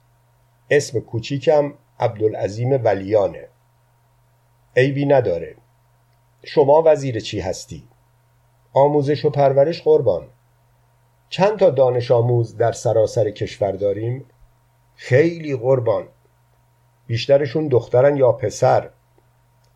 [0.70, 3.48] اسم کوچیکم عبدالعظیم ولیانه.
[4.76, 5.56] عیبی نداره.
[6.44, 7.82] شما وزیر چی هستی؟
[8.72, 10.26] آموزش و پرورش قربان.
[11.28, 14.24] چند تا دانش آموز در سراسر کشور داریم؟
[14.96, 16.08] خیلی قربان.
[17.06, 18.90] بیشترشون دخترن یا پسر.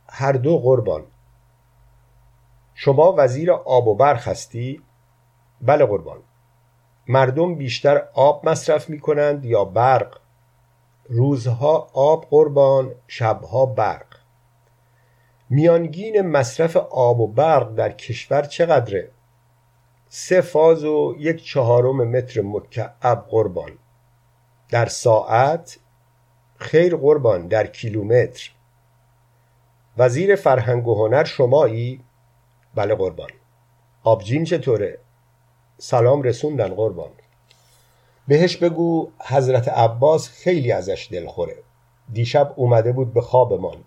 [0.08, 1.04] هر دو قربان.
[2.74, 4.82] شما وزیر آب و برق هستی؟
[5.60, 6.18] بله قربان.
[7.08, 10.20] مردم بیشتر آب مصرف می کنند یا برق؟
[11.08, 14.06] روزها آب قربان شبها برق.
[15.50, 19.10] میانگین مصرف آب و برق در کشور چقدره؟
[20.08, 23.70] سه فاز و یک چهارم متر مکعب قربان.
[24.70, 25.78] در ساعت
[26.56, 28.50] خیر قربان در کیلومتر.
[29.98, 32.00] وزیر فرهنگ و هنر شمایی؟
[32.74, 33.30] بله قربان.
[34.04, 34.98] آبجین چطوره؟
[35.78, 37.10] سلام رسوندن قربان.
[38.28, 41.56] بهش بگو حضرت عباس خیلی ازش دلخوره.
[42.12, 43.84] دیشب اومده بود به خوابمان.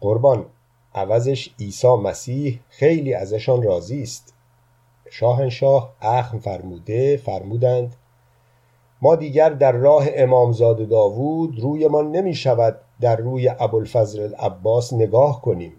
[0.00, 0.46] قربان
[0.94, 4.34] عوضش عیسی مسیح خیلی ازشان راضی است.
[5.10, 7.96] شاهنشاه اخم فرموده فرمودند
[9.02, 15.72] ما دیگر در راه امامزاده داوود رویمان نمی شود در روی ابوالفضل العباس نگاه کنیم.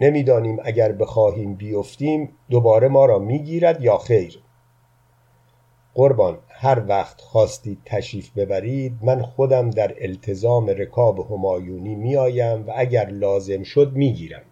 [0.00, 4.42] نمی‌دانیم اگر بخواهیم بیفتیم دوباره ما را می‌گیرد یا خیر.
[5.94, 13.08] قربان هر وقت خواستید تشریف ببرید من خودم در التزام رکاب همایونی میآیم و اگر
[13.08, 14.42] لازم شد می‌گیرم.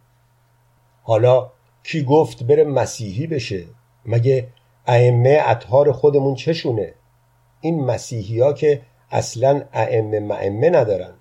[1.02, 1.50] حالا
[1.82, 3.64] کی گفت بره مسیحی بشه؟
[4.06, 4.48] مگه
[4.86, 6.94] ائمه اطهار خودمون چشونه؟
[7.64, 11.14] این مسیحی که اصلا ائمه معمه ندارن.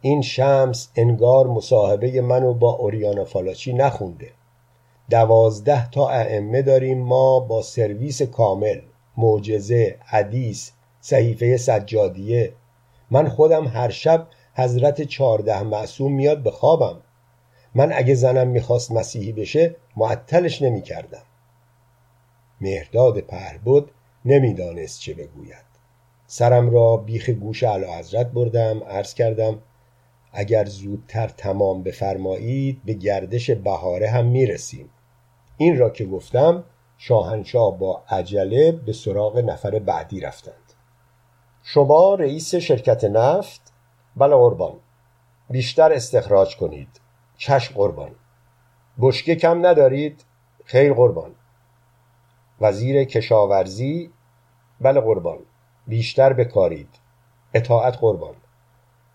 [0.00, 4.30] این شمس انگار مصاحبه منو با اوریانا فالاچی نخونده.
[5.10, 8.80] دوازده تا ائمه داریم ما با سرویس کامل
[9.16, 12.52] معجزه حدیث صحیفه سجادیه.
[13.10, 17.00] من خودم هر شب حضرت چهارده معصوم میاد به خوابم.
[17.74, 21.22] من اگه زنم می‌خواست مسیحی بشه معطلش نمی‌کردم.
[22.60, 23.84] مهرداد پهربد
[24.24, 25.64] نمی‌دانست چه بگوید.
[26.26, 29.58] سرم را بیخ گوش اعلی حضرت بردم عرض کردم
[30.32, 34.90] اگر زودتر تمام بفرمایید به گردش بهاره هم می‌رسیم.
[35.56, 36.64] این را که گفتم
[36.98, 40.72] شاهنشاه با عجله به سراغ نفر بعدی رفتند.
[41.62, 43.72] شما رئیس شرکت نفت؟
[44.16, 44.74] بله قربان.
[45.50, 47.00] بیشتر استخراج کنید.
[47.36, 48.10] چشم قربان.
[49.00, 50.24] بشکه کم ندارید؟
[50.64, 51.34] خیر قربان.
[52.60, 54.10] وزیر کشاورزی
[54.80, 55.38] بله قربان
[55.86, 56.88] بیشتر بکارید
[57.54, 58.34] اطاعت قربان.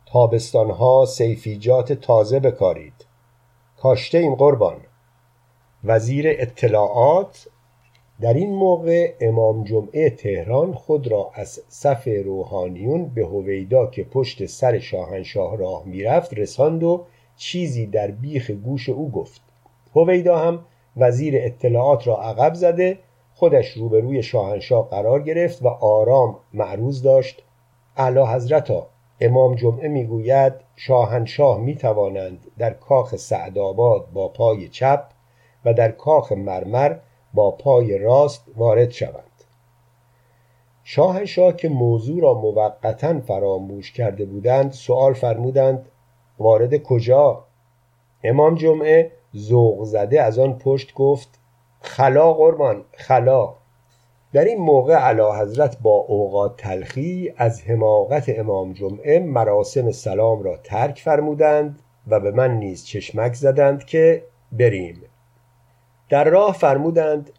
[0.06, 3.06] تابستانها سیفیجات تازه بکارید
[3.78, 4.78] کاشته این قربان.
[5.84, 7.48] وزیر اطلاعات
[8.22, 14.46] در این موقع امام جمعه تهران خود را از صف روحانیون به هویدا که پشت
[14.46, 17.06] سر شاهنشاه راه می‌رفت رساند و
[17.38, 19.42] چیزی در بیخ گوش او گفت.
[19.96, 20.66] هویدا هم
[20.98, 22.98] وزیر اطلاعات را عقب زده
[23.40, 27.44] خودش روبروی شاهنشاه قرار گرفت و آرام معروض داشت.
[27.98, 28.88] اعلی حضرتا
[29.22, 35.04] امام جمعه می‌گوید شاهنشاه می‌توانند در کاخ سعدآباد با پای چپ
[35.66, 36.96] و در کاخ مرمر
[37.34, 39.44] با پای راست وارد شوند.
[40.84, 45.90] شاهنشاه که موضوع را موقتا فراموش کرده بودند سوال فرمودند
[46.40, 47.46] وارد کجا؟
[48.24, 51.39] امام جمعه ذوق زده از آن پشت گفت
[51.82, 53.54] خلا قربان خلا.
[54.34, 60.58] در این موقع علا حضرت با اوقات تلخی از حماقت امام جمعه مراسم سلام را
[60.58, 65.02] ترک فرمودند و به من نیز چشمک زدند که بریم.
[66.10, 67.30] در راه فرمودند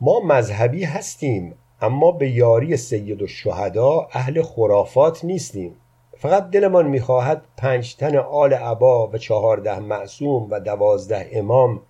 [0.00, 5.76] ما مذهبی هستیم اما به یاری سید الشهدا اهل خرافات نیستیم.
[6.16, 11.80] فقط دلمان می‌خواهد پنج تن آل عبا و چهارده معصوم و دوازده امام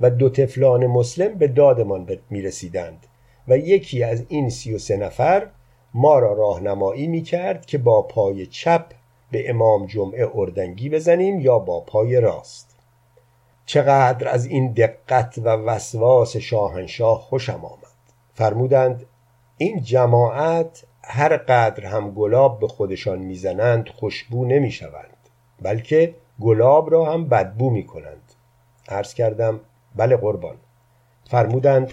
[0.00, 3.06] و دو تفلان مسلم به دادمان می‌رسیدند
[3.48, 5.46] و یکی از این سی و سه نفر
[5.94, 8.86] ما را راهنمایی می‌کرد که با پای چپ
[9.30, 12.76] به امام جمعه اردنگی بزنیم یا با پای راست.
[13.66, 17.94] چقدر از این دقت و وسواس شاهنشاه خوشم آمد.
[18.34, 19.06] فرمودند
[19.58, 25.16] این جماعت هر قدر هم گلاب به خودشان می‌زنند خوشبو نمی‌شوند
[25.62, 28.32] بلکه گلاب را هم بدبو می‌کنند.
[28.88, 29.60] عرض کردم
[29.94, 30.56] بله قربان.
[31.30, 31.92] فرمودند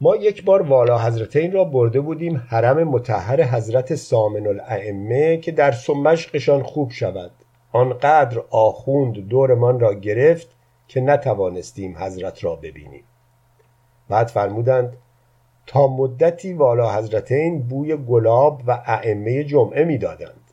[0.00, 5.72] ما یک بار والا حضرتین را برده بودیم حرم متحر حضرت سامن الائمه که در
[5.72, 7.30] سمشقشان خوب شود.
[7.72, 10.48] آنقدر آخوند دورمان را گرفت
[10.88, 13.04] که نتوانستیم حضرت را ببینیم.
[14.08, 14.96] بعد فرمودند
[15.66, 20.50] تا مدتی والا حضرتین بوی گلاب و ائمه جمعه می‌دادند.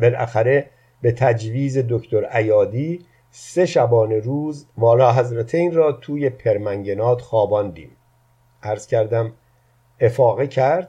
[0.00, 0.66] بالاخره
[1.02, 3.00] به تجویز دکتر ایادی
[3.30, 7.90] سه شبانه روز والا حضرتین را توی پرمنگنات خواباندیم.
[8.62, 9.32] عرض کردم
[10.00, 10.88] افاقه کرد؟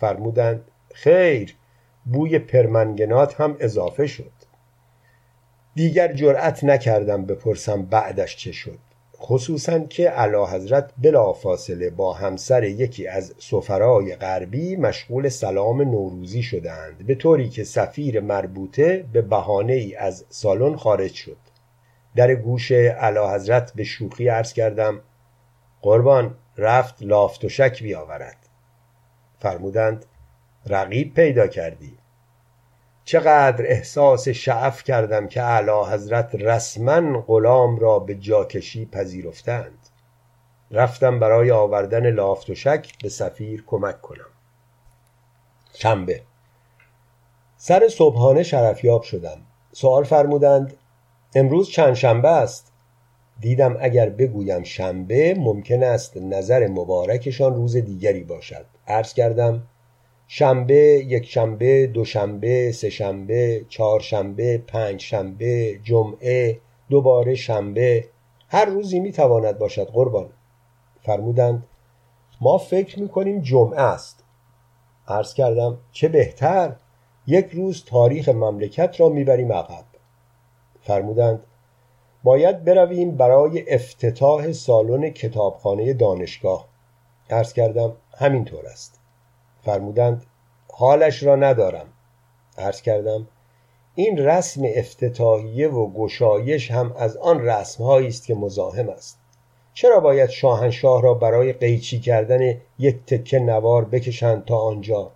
[0.00, 1.56] فرمودند خیر
[2.04, 4.32] بوی پرمنگنات هم اضافه شد.
[5.74, 8.78] دیگر جرأت نکردم بپرسم بعدش چه شد.
[9.16, 17.06] خصوصا که علا حضرت بلافاصله با همسر یکی از سفرای غربی مشغول سلام نوروزی شدند
[17.06, 21.36] به طوری که سفیر مربوطه به بهانه ای از سالن خارج شد.
[22.16, 25.00] در گوش علا حضرت به شوخی عرض کردم
[25.82, 28.36] قربان رفت لافت و شک بیاورد.
[29.38, 30.06] فرمودند
[30.66, 31.98] رقیب پیدا کردی.
[33.04, 39.78] چقدر احساس شعف کردم که اعلی حضرت رسما غلام را به جاکشی پذیرفتند.
[40.70, 44.30] رفتم برای آوردن لافت و شک به سفیر کمک کنم.
[45.74, 46.22] شنبه.
[47.56, 49.38] سر صبحانه شرفیاب شدم.
[49.72, 50.74] سوال فرمودند
[51.34, 52.72] امروز چند شنبه است.
[53.40, 58.64] دیدم اگر بگویم شنبه ممکن است نظر مبارکشان روز دیگری باشد.
[58.86, 59.62] عرض کردم
[60.26, 60.74] شنبه
[61.06, 66.58] یک شنبه دوشنبه سه شنبه چهارشنبه پنج شنبه جمعه
[66.90, 68.04] دوباره شنبه
[68.48, 70.28] هر روزی می‌تواند باشد قربان.
[71.02, 71.66] فرمودند
[72.40, 74.24] ما فکر می‌کنیم جمعه است.
[75.08, 76.76] عرض کردم چه بهتر
[77.26, 79.84] یک روز تاریخ مملکت را می‌بریم عقب.
[80.82, 81.42] فرمودند
[82.22, 86.68] باید برویم برای افتتاح سالن کتابخانه دانشگاه.
[87.30, 89.00] عرض کردم همینطور است.
[89.62, 90.26] فرمودند
[90.72, 91.86] حالش را ندارم.
[92.58, 93.28] عرض کردم
[93.94, 99.18] این رسم افتتاحیه و گشایش هم از آن رسمهایی است که مزاحم است.
[99.74, 105.10] چرا باید شاهنشاه را برای قیچی کردن یک تکه نوار بکشند تا آنجا؟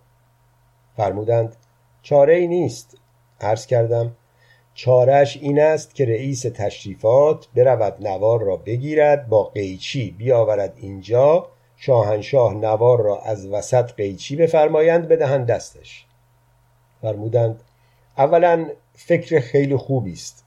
[0.97, 1.55] فرمودند
[2.01, 2.97] چاره ای نیست.
[3.41, 4.15] عرض کردم
[4.77, 11.47] چارش این است که رئیس تشریفات برود نوار را بگیرد با قیچی بیاورد اینجا
[11.77, 16.05] شاهنشاه نوار را از وسط قیچی بفرمایند بدهند دستش.
[17.01, 17.63] فرمودند
[18.17, 20.45] اولا فکر خیلی خوبی است.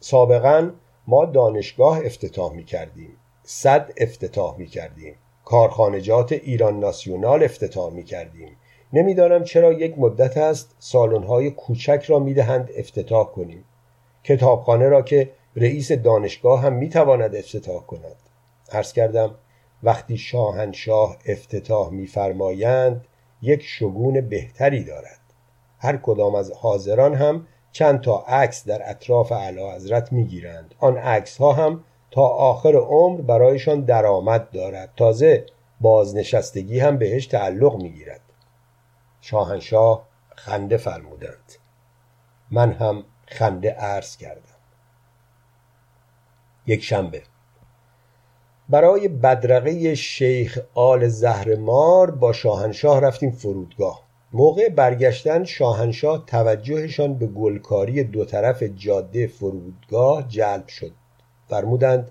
[0.00, 0.70] سابقا
[1.06, 5.14] ما دانشگاه افتتاح می کردیم صد افتتاح می کردیم
[5.44, 8.56] کارخانجات ایران ناسیونال افتتاح می کردیم
[8.92, 13.64] نمی‌دانم چرا یک مدت است سالن‌های کوچک را می‌دهند افتتاح کنیم.
[14.24, 18.16] کتابخانه را که رئیس دانشگاه هم می‌تواند افتتاح کند.
[18.72, 19.34] عرض کردم
[19.82, 23.04] وقتی شاهنشاه افتتاح میفرمایند
[23.42, 25.20] یک شگون بهتری دارد.
[25.78, 30.74] هر کدام از حاضران هم چند تا عکس در اطراف اعلی حضرت می‌گیرند.
[30.78, 34.92] آن عکس ها هم تا آخر عمر برایشان درآمد دارد.
[34.96, 35.46] تازه
[35.80, 38.20] بازنشستگی هم بهش تعلق می‌گیرد.
[39.20, 41.52] شاهنشاه خنده فرمودند.
[42.50, 44.42] من هم خنده عرض کردم.
[46.66, 47.22] یک شنبه.
[48.68, 54.02] برای بدرقه شیخ آل زهرمار با شاهنشاه رفتیم فرودگاه.
[54.32, 60.92] موقع برگشتن شاهنشاه توجهشان به گلکاری دو طرف جاده فرودگاه جلب شد.
[61.48, 62.10] فرمودند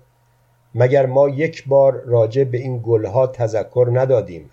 [0.74, 4.50] مگر ما یک بار راجع به این گلها تذکر ندادیم؟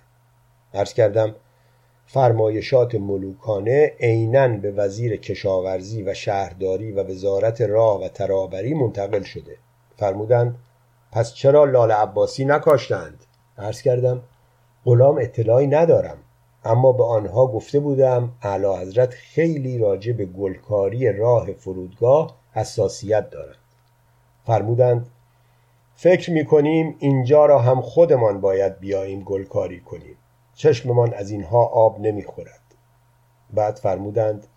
[0.73, 1.35] عرض کردم
[2.07, 9.57] فرمایشات ملوکانه عینا به وزیر کشاورزی و شهرداری و وزارت راه و ترابری منتقل شده.
[9.97, 10.55] فرمودند
[11.11, 13.25] پس چرا لال عباسی نکاشتند؟
[13.57, 14.21] عرض کردم
[14.85, 16.17] غلام اطلاعی ندارم
[16.65, 23.55] اما به آنها گفته بودم اعلی حضرت خیلی راجع به گلکاری راه فرودگاه حساسیت دارند.
[24.45, 25.07] فرمودند
[25.95, 30.17] فکر می کنیم اینجا را هم خودمان باید بیاییم گلکاری کنیم.
[30.55, 32.61] چشممان از اینها آب نمی خورد
[33.53, 34.47] بعد فرمودند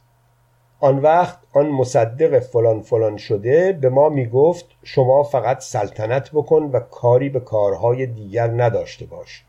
[0.80, 6.62] آن وقت آن مصدق فلان فلان شده به ما می گفت شما فقط سلطنت بکن
[6.62, 9.44] و کاری به کارهای دیگر نداشته باش.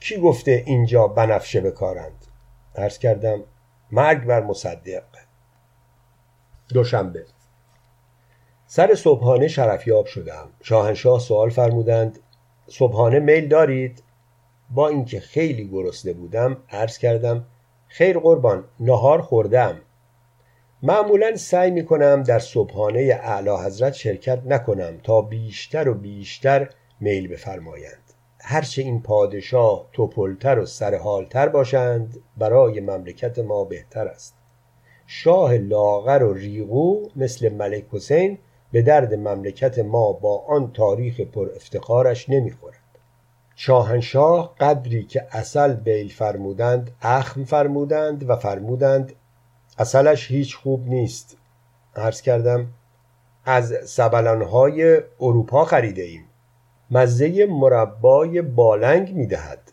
[0.00, 2.26] کی گفته اینجا بنفشه بکارند؟
[2.76, 3.42] عرض کردم
[3.92, 5.02] مرگ بر مصدق.
[6.74, 7.24] دوشنبه.
[8.66, 10.48] سر صبحانه شرفیاب شدم.
[10.62, 12.18] شاهنشاه سوال فرمودند
[12.66, 14.02] صبحانه میل دارید؟
[14.70, 17.46] با اینکه خیلی گرسنه بودم عرض کردم
[17.88, 19.80] خیر قربان نهار خوردم.
[20.82, 27.28] معمولا سعی می کنم در صبحانه اعلی حضرت شرکت نکنم تا بیشتر و بیشتر میل
[27.28, 28.12] بفرمایند.
[28.40, 34.34] هرچه این پادشاه توپلتر و سرحالتر باشند برای مملکت ما بهتر است.
[35.06, 38.38] شاه لاغر و ریغو مثل ملک حسین
[38.72, 42.79] به درد مملکت ما با آن تاریخ پر افتخارش نمی‌خورد
[43.62, 49.12] شاهنشاه قدری که اصل بیل فرمودند اخم فرمودند و فرمودند
[49.78, 51.36] اصلش هیچ خوب نیست.
[51.96, 52.66] عرض کردم
[53.44, 56.24] از سبلانهای اروپا خریده ایم.
[56.90, 59.72] مزه مربای بالنگ می‌دهد.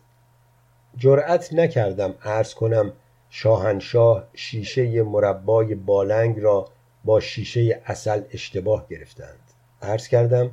[0.98, 2.94] جرأت نکردم عرض کنم
[3.30, 6.68] شاهنشاه شیشه مربای بالنگ را
[7.06, 9.40] با شیشه اصل اشتباه گرفتند.
[9.82, 10.52] عرض کردم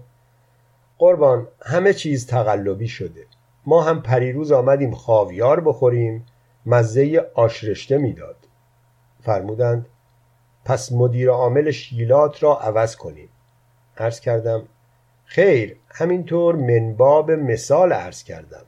[1.05, 3.27] قربان همه چیز تقلبی شده.
[3.67, 6.27] ما هم پریروز آمدیم خاویار بخوریم
[6.67, 8.37] مزه آشرشته می‌داد.
[9.21, 9.89] فرمودند
[10.65, 13.29] پس مدیر عامل شیلات را عوض کنیم.
[13.97, 14.63] عرض کردم
[15.25, 18.65] خیر همینطور منباب مثال عرض کردم.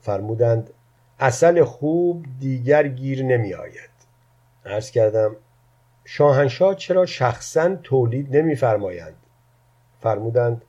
[0.00, 0.70] فرمودند
[1.18, 3.90] اصل خوب دیگر گیر نمی آید.
[4.66, 5.36] عرض کردم
[6.04, 9.16] شاهنشاه چرا شخصا تولید نمیفرمایند
[10.00, 10.64] فرمودند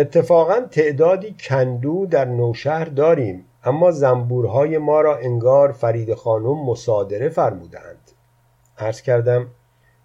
[0.00, 8.10] اتفاقا تعدادی کندو در نوشهر داریم اما زنبورهای ما را انگار فرید خانم مصادره فرمودند.
[8.78, 9.46] عرض کردم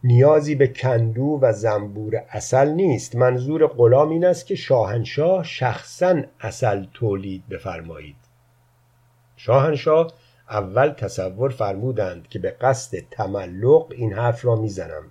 [0.03, 3.15] نیازی به کندو و زنبور اصل نیست.
[3.15, 8.15] منظور غلام این است که شاهنشاه شخصا اصل تولید بفرمایید.
[9.35, 10.13] شاهنشاه
[10.49, 15.03] اول تصور فرمودند که به قصد تملق این حرف را می‌زنم.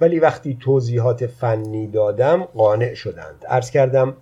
[0.00, 3.44] ولی وقتی توضیحات فنی دادم قانع شدند.
[3.48, 4.16] عرض کردم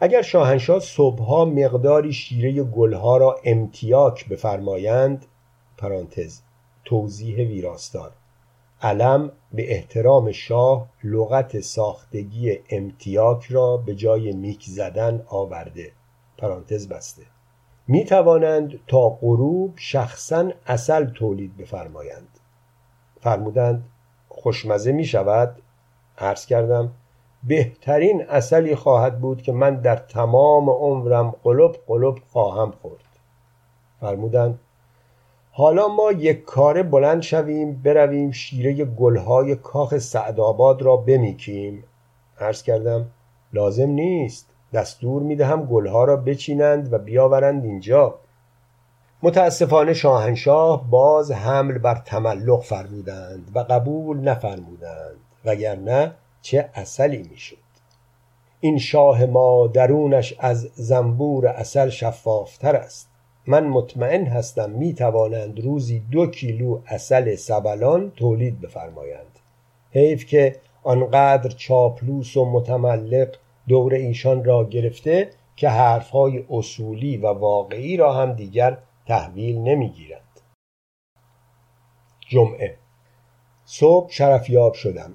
[0.00, 5.26] اگر شاهنشاه صبحها مقداری شیره گلها را امتیاک بفرمایند
[5.76, 6.40] پرانتز
[6.84, 8.12] توضیح ویراستار.
[8.82, 15.92] علم به احترام شاه لغت ساختگی امتیاک را به جای میک زدن آورده.
[16.38, 17.22] پرانتز بسته.
[17.88, 22.28] می توانند تا غروب شخصا اصل تولید بفرمایند.
[23.20, 23.84] فرمودند
[24.34, 25.62] خوشمزه می شود.
[26.18, 26.90] عرض کردم
[27.44, 33.04] بهترین اصلی خواهد بود که من در تمام عمرم قلب قلب خواهم خورد.
[34.00, 34.58] فرمودند
[35.52, 41.84] حالا ما یک کاره بلند شویم برویم شیره گلهای کاخ سعدآباد را بمیکیم.
[42.40, 43.06] عرض کردم
[43.52, 44.50] لازم نیست.
[44.72, 48.14] دستور می دهم گلها را بچینند و بیاورند اینجا.
[49.24, 56.12] متاسفانه شاهنشاه باز حمل بر تملق فرمودند و قبول نفرمودند وگرنه
[56.42, 57.56] چه اصلی می‌شد.
[58.60, 63.08] این شاه ما درونش از زنبور اصل شفافتر است.
[63.46, 69.38] من مطمئن هستم می توانند روزی دو کیلو اصل سبلان تولید بفرمایند.
[69.90, 73.28] حیف که آنقدر چاپلوس و متملق
[73.68, 80.40] دور ایشان را گرفته که حرفهای اصولی و واقعی را هم دیگر تحویل نمی‌گیرند.
[82.28, 82.78] جمعه.
[83.64, 85.14] صبح شرفیاب شدم.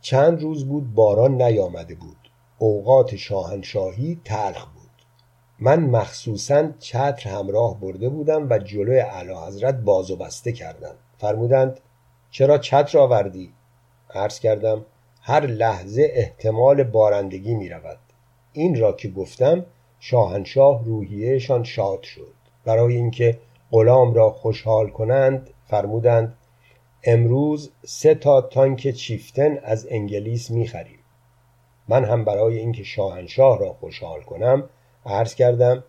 [0.00, 2.30] چند روز بود باران نیامده بود.
[2.58, 4.90] اوقات شاهنشاهی تلخ بود.
[5.58, 10.94] من مخصوصا چتر همراه برده بودم و جلوی اعلی حضرت باز و بسته کردم.
[11.18, 11.80] فرمودند
[12.30, 13.52] چرا چتر آوردی؟
[14.14, 14.84] عرض کردم
[15.22, 17.98] هر لحظه احتمال بارندگی می رود
[18.52, 19.66] این را که گفتم
[19.98, 22.39] شاهنشاه روحیهشان شاد شد.
[22.70, 23.38] برای اینکه
[23.70, 26.34] غلام را خوشحال کنند فرمودند
[27.04, 30.98] امروز سه تا تانک چیفتن از انگلیس می خریم
[31.88, 34.68] من هم برای اینکه شاهنشاه را خوشحال کنم
[35.06, 35.84] عرض کردم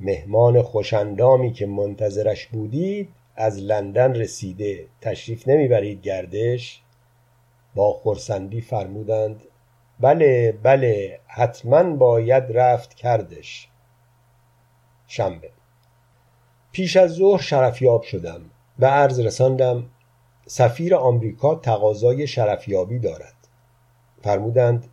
[0.00, 6.82] مهمان خوشندامی که منتظرش بودید از لندن رسیده تشریف نمی‌برید گردش؟
[7.74, 9.44] با خورسندی فرمودند
[10.00, 13.68] بله بله حتما باید رفت کردش.
[15.06, 15.50] شنبه.
[16.72, 18.40] پیش از ظهر شرفیاب شدم
[18.78, 19.84] و عرض رساندم
[20.46, 23.34] سفیر آمریکا تقاضای شرفیابی دارد.
[24.22, 24.86] فرمودند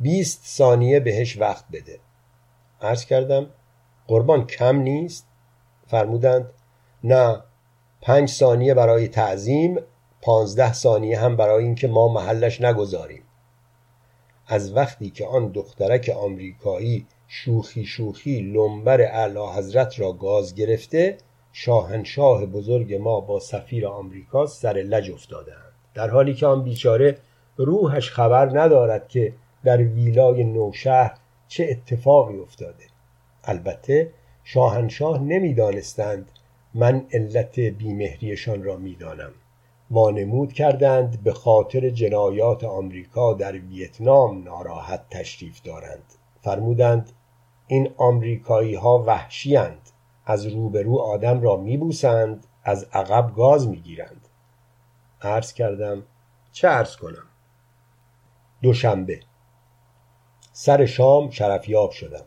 [0.00, 1.98] بیست ثانیه بهش وقت بده.
[2.82, 3.46] عرض کردم
[4.06, 5.26] قربان کم نیست؟
[5.86, 6.50] فرمودند
[7.04, 7.42] نه
[8.00, 9.78] پنج ثانیه برای تعظیم
[10.22, 13.22] پانزده ثانیه هم برای اینکه ما محلش نگذاریم.
[14.46, 21.18] از وقتی که آن دخترک آمریکایی شوخی شوخی لنبر اعلی حضرت را گاز گرفته
[21.52, 25.72] شاهنشاه بزرگ ما با سفیر آمریکا سر لج افتادهاند.
[25.94, 27.18] در حالی که آن بیچاره
[27.56, 29.32] روحش خبر ندارد که
[29.64, 31.14] در ویلای نوشهر
[31.48, 32.84] چه اتفاقی افتاده.
[33.44, 34.10] البته
[34.44, 36.30] شاهنشاه نمی‌دانستند
[36.74, 39.32] من علت بیمهریشان را می‌دانم.
[39.90, 46.04] وانمود کردند به خاطر جنایات آمریکا در ویتنام ناراحت تشریف دارند.
[46.42, 47.12] فرمودند
[47.72, 49.58] این آمریکایی ها وحشی
[50.26, 54.28] از روبرو آدم را میبوسند از عقب گاز می‌گیرند.
[55.22, 56.02] عرض کردم
[56.52, 57.26] چه عرض کنم؟
[58.62, 59.20] دوشنبه.
[60.52, 62.24] سر شام شرفیاب شدم.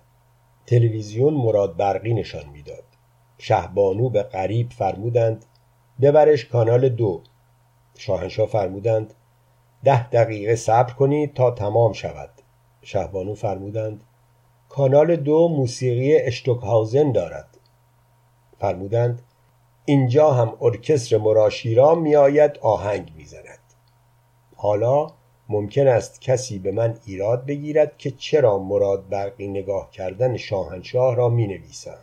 [0.65, 2.83] تلویزیون مراد برقی نشان می‌داد.
[3.37, 5.45] شهبانو به قریب فرمودند
[6.01, 7.23] ببرش کانال دو.
[7.97, 9.13] شاهنشاه فرمودند
[9.83, 12.29] ده دقیقه صبر کنید تا تمام شود.
[12.81, 14.03] شهبانو فرمودند
[14.75, 17.57] کانال دو موسیقی اشتوکهاوزن دارد.
[18.59, 19.21] فرمودند
[19.85, 23.59] اینجا هم ارکستر مراشیرا میآید آهنگ می‌زند.
[24.55, 25.07] حالا
[25.49, 31.29] ممکن است کسی به من ایراد بگیرد که چرا مراد برقی نگاه کردن شاهنشاه را
[31.29, 31.99] می نویسم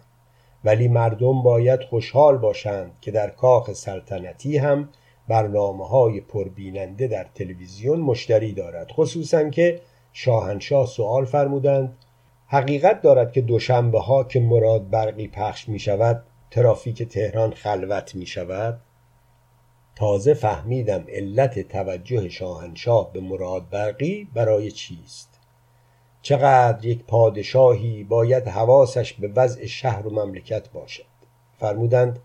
[0.64, 4.88] ولی مردم باید خوشحال باشند که در کاخ سلطنتی هم
[5.28, 9.80] برنامه های پربیننده در تلویزیون مشتری دارد خصوصا که
[10.12, 11.96] شاهنشاه سوال فرمودند
[12.52, 18.26] حقیقت دارد که دوشنبه ها که مراد برقی پخش می شود ترافیک تهران خلوت می
[18.26, 18.80] شود
[19.96, 25.40] تازه فهمیدم علت توجه شاهنشاه به مراد برقی برای چیست؟
[26.22, 31.04] چقدر یک پادشاهی باید حواسش به وضع شهر و مملکت باشد؟
[31.58, 32.18] فرمودند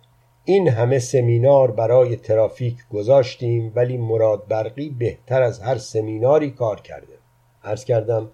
[0.46, 7.14] این همه سمینار برای ترافیک گذاشتیم ولی مراد برقی بهتر از هر سمیناری کار کرده.
[7.64, 8.30] عرض کردم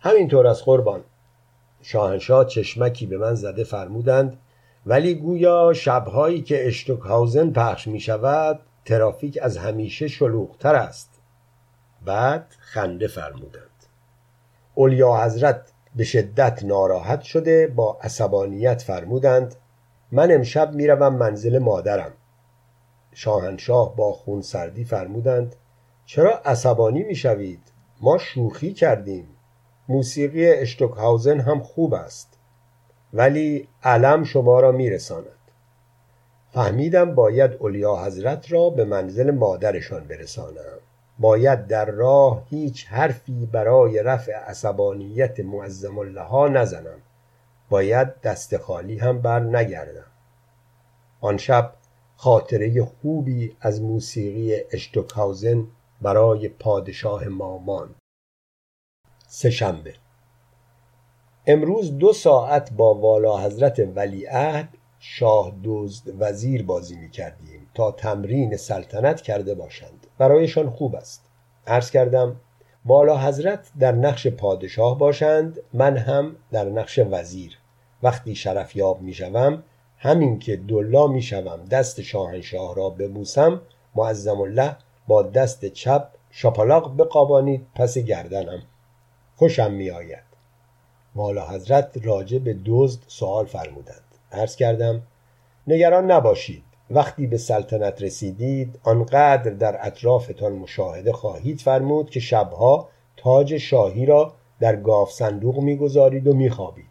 [0.00, 1.04] همینطور از قربان.
[1.88, 4.38] شاهنشاه چشمکی به من زده فرمودند
[4.86, 11.10] ولی گویا شبهایی که اشتوکهاوزن پخش می شود ترافیک از همیشه شلوغتر است.
[12.04, 13.86] بعد خنده فرمودند.
[14.74, 19.54] اولیا حضرت به شدت ناراحت شده با عصبانیت فرمودند
[20.12, 22.12] من امشب می‌روم منزل مادرم.
[23.12, 25.56] شاهنشاه با خون سردی فرمودند
[26.06, 27.62] چرا عصبانی می‌شوید؟
[28.00, 29.35] ما شوخی کردیم.
[29.88, 32.38] موسیقی اشتوکهاوزن هم خوب است
[33.12, 35.26] ولی علم شما را میرساند.
[36.50, 40.78] فهمیدم باید اولیا حضرت را به منزل مادرشان برسانم.
[41.18, 46.98] باید در راه هیچ حرفی برای رفع عصبانیت معظم الله نزنم.
[47.70, 50.10] باید دست خالی هم بر نگردم.
[51.20, 51.72] آن شب
[52.16, 55.66] خاطره خوبی از موسیقی اشتوکهاوزن
[56.02, 57.94] برای پادشاه مامان
[59.38, 59.94] سهشنبه.
[61.46, 64.68] امروز دو ساعت با والا حضرت ولیعهد
[64.98, 70.06] شاه دزد وزیر بازی می کردیم تا تمرین سلطنت کرده باشند.
[70.18, 71.24] برایشان خوب است.
[71.66, 72.40] عرض کردم
[72.86, 77.58] والا حضرت در نقش پادشاه باشند من هم در نقش وزیر.
[78.02, 79.62] وقتی شرفیاب می شوم
[79.96, 83.60] همین که دلا می شوم دست شاهنشاه را ببوسم
[83.94, 84.76] معظم الله
[85.08, 88.62] با دست چپ شاپالاق بقابانید پس گردنم.
[89.36, 90.26] خوشم می آید
[91.14, 94.02] والا حضرت راجع به دزد سوال فرمودند.
[94.32, 95.02] عرض کردم
[95.66, 96.64] نگران نباشید.
[96.90, 104.32] وقتی به سلطنت رسیدید آنقدر در اطرافتان مشاهده خواهید فرمود که شبها تاج شاهی را
[104.60, 106.86] در گاف صندوق می‌گذارید و میخوابید.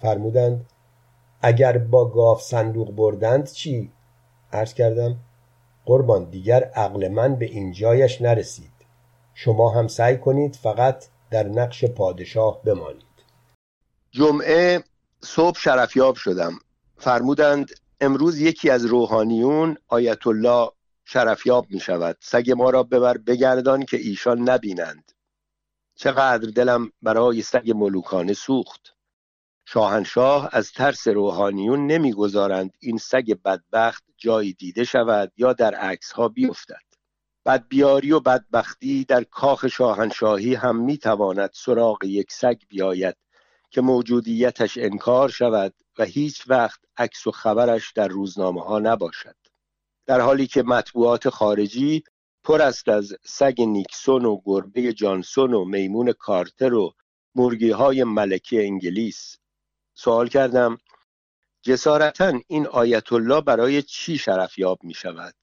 [0.00, 0.66] فرمودند
[1.42, 3.90] اگر با گاف صندوق بردند چی؟
[4.52, 5.16] عرض کردم
[5.86, 8.70] قربان دیگر عقل من به اینجایش نرسید.
[9.34, 11.04] شما هم سعی کنید فقط
[11.34, 13.04] در نقش پادشاه بمانید.
[14.10, 14.84] جمعه
[15.20, 16.58] صبح شرفیاب شدم.
[16.96, 17.70] فرمودند
[18.00, 20.70] امروز یکی از روحانیون آیت الله
[21.04, 25.12] شرفیاب می شود سگ ما را ببر بگردان که ایشان نبینند.
[25.94, 28.94] چقدر دلم برای سگ ملوکانه سوخت.
[29.64, 36.28] شاهنشاه از ترس روحانیون نمی‌گذارند این سگ بدبخت جایی دیده شود یا در عکس ها
[36.28, 36.93] بیفتد.
[37.46, 43.16] بدبیاری و بدبختی در کاخ شاهنشاهی هم می‌تواند سراغ یک سگ بیاید
[43.70, 49.36] که موجودیتش انکار شود و هیچ وقت عکس و خبرش در روزنامه ها نباشد.
[50.06, 52.04] در حالی که مطبوعات خارجی
[52.44, 56.94] پر است از سگ نیکسون و گربه جانسون و میمون کارتر و
[57.34, 59.36] مرگی های ملکی انگلیس.
[59.94, 60.78] سوال کردم
[61.62, 65.34] جسارتا این آیت الله برای چی شرفیاب می شود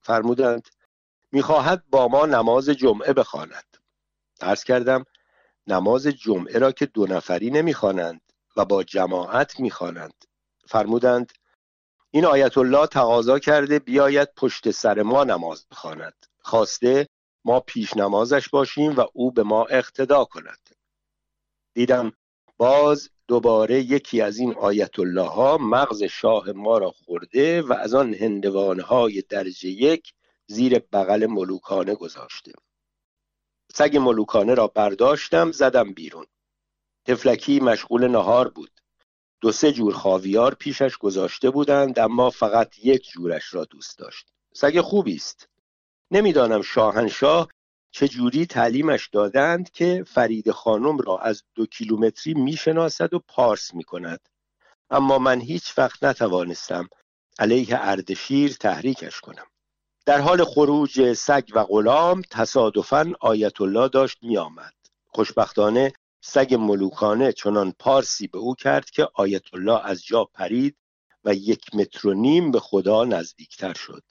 [0.00, 0.68] فرمودند
[1.32, 3.76] می‌خواهد با ما نماز جمعه بخواند.
[4.40, 5.04] عرض کردم
[5.66, 8.20] نماز جمعه را که دو نفری نمی‌خوانند
[8.56, 10.24] و با جماعت می‌خوانند.
[10.66, 11.32] فرمودند
[12.10, 16.26] این آیت الله تقاضا کرده بیاید پشت سر ما نماز بخواند.
[16.40, 17.08] خواسته
[17.44, 20.68] ما پیش نمازش باشیم و او به ما اقتدا کند.
[21.74, 22.12] دیدم
[22.56, 27.94] باز دوباره یکی از این آیت الله ها مغز شاه ما را خورده و از
[27.94, 30.12] آن هندوانه های درجه یک
[30.50, 32.52] زیر بغل ملوکانه گذاشته.
[33.74, 36.26] سگ ملوکانه را برداشتم زدم بیرون.
[37.04, 38.70] تفلکی مشغول نهار بود.
[39.40, 44.26] دو سه جور خاویار پیشش گذاشته بودند اما فقط یک جورش را دوست داشت.
[44.54, 45.48] سگ خوبی است.
[46.10, 47.48] نمی‌دانم شاهنشاه
[47.90, 54.28] چه جوری تعلیمش دادند که فرید خانم را از دو کیلومتری می‌شناسد و پارس می‌کند.
[54.90, 56.88] اما من هیچ وقت نتوانستم
[57.38, 59.46] علیه اردشیر تحریکش کنم.
[60.06, 64.74] در حال خروج سگ و غلام تصادفا آیت الله داشت میآمد.
[65.06, 70.76] خوشبختانه سگ ملوکانه چنان پارسی به او کرد که آیت الله از جا پرید
[71.24, 74.02] و یک متر و نیم به خدا نزدیکتر شد.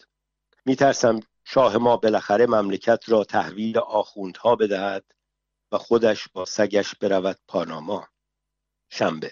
[0.66, 5.06] میترسم شاه ما بالاخره مملکت را تحویل آخوندها بدهد
[5.72, 8.08] و خودش با سگش برود پاناما.
[8.90, 9.32] شنبه.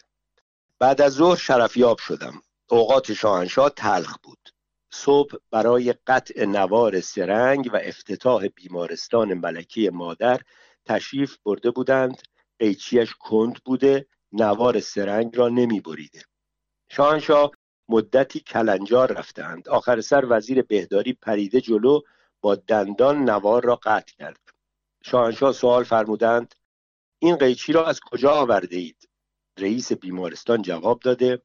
[0.79, 2.41] بعد از ظهر شرفیاب شدم.
[2.69, 4.49] اوقات شاهنشاه تلخ بود.
[4.91, 10.41] صبح برای قطع نوار سرنگ و افتتاح بیمارستان ملکی مادر
[10.85, 12.21] تشریف برده بودند.
[12.59, 16.21] قیچیش کند بوده نوار سرنگ را نمی بریده.
[16.89, 17.51] شاهنشاه
[17.89, 19.69] مدتی کلنجار رفتند.
[19.69, 22.01] آخر سر وزیر بهداری پریده جلو
[22.41, 24.39] با دندان نوار را قطع کرد.
[25.03, 26.55] شاهنشاه سوال فرمودند
[27.19, 29.09] این قیچی را از کجا آورده اید
[29.59, 31.41] رئیس بیمارستان جواب داده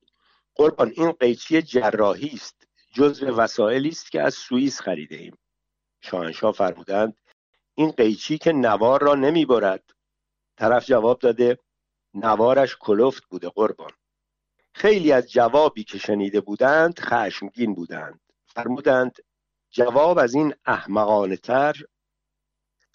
[0.55, 2.62] قربان این قیچی جراحی است.
[2.93, 5.39] جزو وسایلی است که از سوئیس خریده ایم
[6.01, 7.21] شاهنشاه فرمودند
[7.75, 9.85] این قیچی که نوار را نمی برد
[10.57, 11.59] طرف جواب داده
[12.15, 13.91] نوارش کلفت بوده قربان.
[14.75, 18.21] خیلی از جوابی که شنیده بودند خشمگین بودند.
[18.47, 19.17] فرمودند
[19.71, 21.77] جواب از این احمقانه تر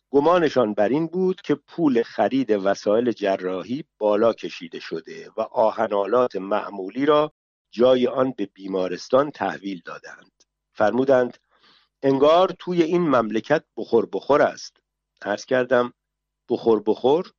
[0.09, 7.05] گمانشان بر این بود که پول خرید وسایل جراحی بالا کشیده شده و آهنالات معمولی
[7.05, 7.33] را
[7.71, 10.43] جای آن به بیمارستان تحویل دادند.
[10.73, 11.37] فرمودند
[12.01, 14.77] انگار توی این مملکت بخور بخور است.
[15.21, 15.93] عرض کردم
[16.49, 17.31] بخور بخور؟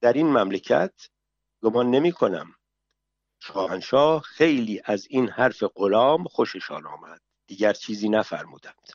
[0.00, 0.92] در این مملکت؟
[1.62, 2.54] گمان نمی کنم.
[3.40, 7.20] شاهنشاه خیلی از این حرف غلام خوششان آمد.
[7.46, 8.90] دیگر چیزی نفرمودند.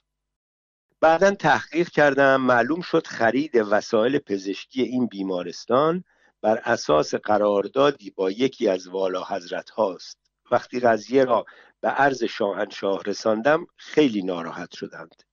[1.01, 6.03] بعدا تحقیق کردم معلوم شد خرید وسایل پزشکی این بیمارستان
[6.41, 10.24] بر اساس قراردادی با یکی از والا حضرت هاست.
[10.51, 11.45] وقتی قضیه را
[11.81, 15.23] به عرض شاهنشاه رساندم خیلی ناراحت شدند.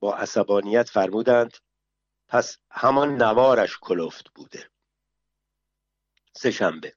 [0.00, 1.56] با عصبانیت فرمودند
[2.28, 4.70] پس همان نوارش کلفت بوده.
[6.32, 6.94] سهشنبه.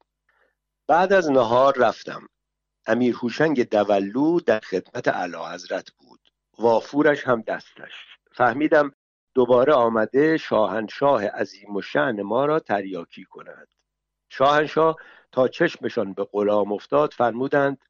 [0.88, 2.28] بعد از نهار رفتم.
[2.88, 6.20] امیر هوشنگ دولو در خدمت اعلی حضرت بود.
[6.58, 8.18] وافورش هم دستش.
[8.32, 8.92] فهمیدم
[9.34, 13.68] دوباره آمده شاهنشاه عظیم و شعن ما را تریاکی کند.
[14.30, 14.96] شاهنشاه
[15.38, 17.86] تا چشمشان به غلام افتاد فرمودند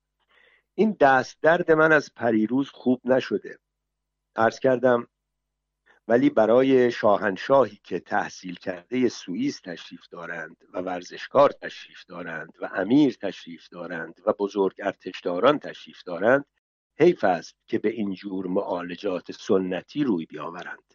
[0.73, 3.59] این دست درد من از پریروز خوب نشده.
[4.35, 5.07] عرض کردم
[6.07, 13.17] ولی برای شاهنشاهی که تحصیل کرده سوئیس تشریف دارند و ورزشکار تشریف دارند و امیر
[13.21, 16.45] تشریف دارند و بزرگ ارتشداران تشریف دارند
[16.99, 20.93] حیف است که به این جور معالجات سنتی روی بیاورند.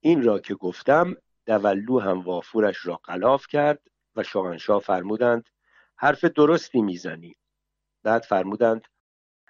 [0.00, 1.16] این را که گفتم
[1.46, 3.80] دولو هم وافورش را قلاف کرد
[4.16, 5.48] و شاهنشاه فرمودند
[5.96, 7.36] حرف درستی می‌زنی.
[8.02, 8.82] بعد فرمودند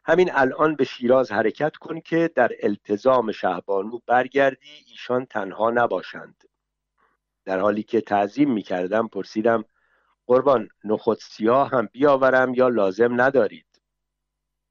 [0.05, 6.45] همین الان به شیراز حرکت کن که در التزام شهبانو برگردی ایشان تنها نباشند.
[7.45, 9.64] در حالی که تعظیم می کردم پرسیدم
[10.27, 13.67] قربان نخود سیاه هم بیاورم یا لازم ندارید؟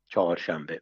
[0.07, 0.81] چهارشنبه.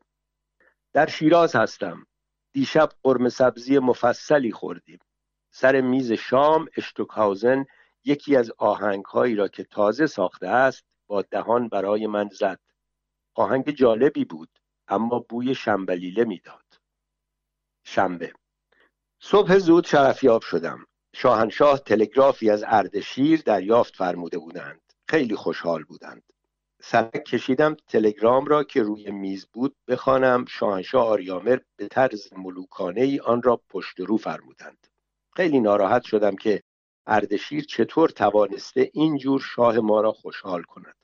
[0.93, 2.07] در شیراز هستم.
[2.51, 4.99] دیشب قرم سبزی مفصلی خوردیم.
[5.51, 7.65] سر میز شام اشتوکهاوزن
[8.05, 12.59] یکی از آهنگ هایی را که تازه ساخته است با دهان برای من زد.
[13.35, 14.49] آهنگ جالبی بود
[14.87, 16.79] اما بوی شنبلیله می‌داد.
[17.83, 18.33] شنبه.
[19.19, 20.85] صبح زود شرفیاب شدم.
[21.15, 24.81] شاهنشاه تلگرافی از اردشیر دریافت فرموده بودند.
[25.07, 26.23] خیلی خوشحال بودند.
[26.81, 30.45] سرک کشیدم تلگرام را که روی میز بود بخوانم.
[30.45, 34.87] شاهنشاه آریامر به طرز ملوکانه ای آن را پشت رو فرمودند.
[35.35, 36.63] خیلی ناراحت شدم که
[37.07, 40.95] اردشیر چطور توانسته اینجور شاه ما را خوشحال کند؟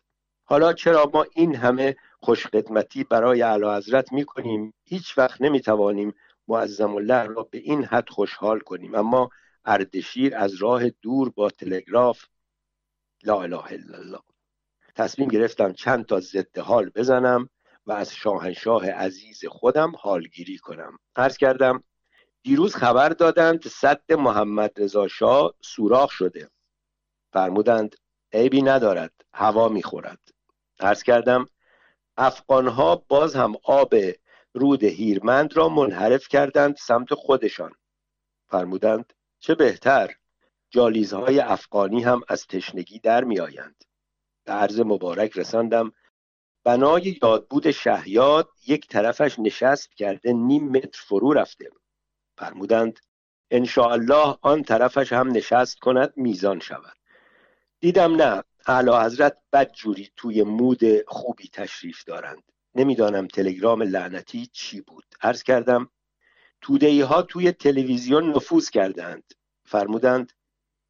[0.43, 6.13] حالا چرا ما این همه خوشخدمتی برای اعلی حضرت می کنیم هیچ وقت نمی توانیم
[6.47, 8.95] معظم الله را به این حد خوشحال کنیم.
[8.95, 9.29] اما
[9.65, 12.25] اردشیر از راه دور با تلگراف
[13.23, 14.19] لا اله الا الله.
[14.95, 17.49] تصمیم گرفتم چند تا ضد حال بزنم
[17.85, 20.97] و از شاهنشاه عزیز خودم حالگیری کنم.
[21.15, 21.83] عرض کردم
[22.43, 26.49] دیروز خبر دادند صد محمد رضا شاه سوراخ شده.
[27.33, 27.95] فرمودند
[28.33, 30.19] عیبی ندارد هوا می‌خورد.
[30.79, 31.45] عرض کردم
[32.17, 33.95] افغانها باز هم آب
[34.53, 37.71] رود هیرمند را منحرف کردند سمت خودشان.
[38.47, 40.15] فرمودند چه بهتر
[40.69, 43.83] جالیزهای افغانی هم از تشنگی در میآیند.
[44.45, 45.93] به عرض مبارک رساندم
[46.63, 51.69] بنای یادبود شهیاد یک طرفش نشست کرده نیم متر فرو رفته.
[52.39, 52.99] فرمودند
[53.77, 56.97] الله آن طرفش هم نشست کند میزان شود.
[57.79, 62.43] دیدم نه اعلی حضرت بد جوری توی مود خوبی تشریف دارند.
[62.75, 65.05] نمی‌دانم تلگرام لعنتی چی بود.
[65.21, 65.89] عرض کردم
[66.61, 69.33] تودهی ها توی تلویزیون نفوذ کردند
[69.65, 70.31] فرمودند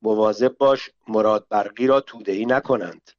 [0.02, 3.12] مواظب باش مراد برقی را تودهی نکنند.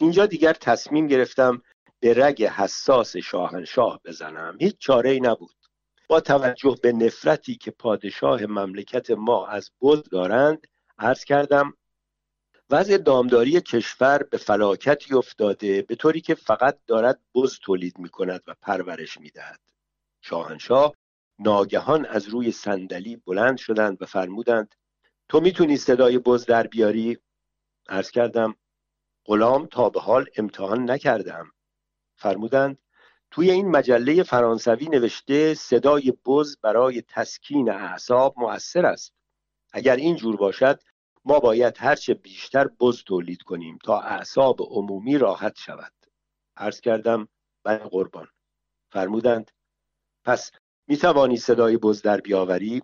[0.00, 1.62] اینجا دیگر تصمیم گرفتم
[2.00, 4.56] به رگ حساس شاهنشاه بزنم.
[4.60, 5.55] هیچ چاره ای نبود.
[6.08, 10.66] با توجه به نفرتی که پادشاه مملکت ما از بز دارند
[10.98, 11.74] عرض کردم
[12.70, 18.42] وضع دامداری کشور به فلاکتی افتاده به طوری که فقط دارد بز تولید می کند
[18.46, 19.60] و پرورش می دهد.
[20.20, 20.94] شاهنشاه
[21.38, 24.74] ناگهان از روی صندلی بلند شدند و فرمودند
[25.28, 27.18] تو می‌تونی صدای بز در بیاری؟
[27.88, 28.56] عرض کردم
[29.24, 31.52] غلام تا به حال امتحان نکردم
[32.16, 32.78] فرمودند
[33.30, 39.14] توی این مجله فرانسوی نوشته صدای بز برای تسکین اعصاب مؤثر است.
[39.72, 40.80] اگر این جور باشد
[41.24, 45.92] ما باید هرچه بیشتر بز تولید کنیم تا اعصاب عمومی راحت شود.
[46.56, 47.28] عرض کردم
[47.64, 48.28] بله قربان.
[48.92, 49.50] فرمودند
[50.24, 50.50] پس
[50.88, 52.82] می توانی صدای بز در بیاوری؟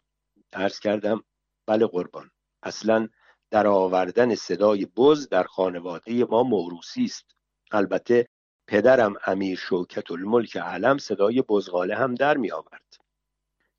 [0.52, 1.24] عرض کردم
[1.66, 2.30] بله قربان.
[2.62, 3.08] اصلا
[3.50, 7.36] در آوردن صدای بز در خانواده ما موروسی است.
[7.72, 8.28] البته
[8.66, 12.96] پدرم امیر شوکت الملک علم صدای بزغاله هم در می آورد.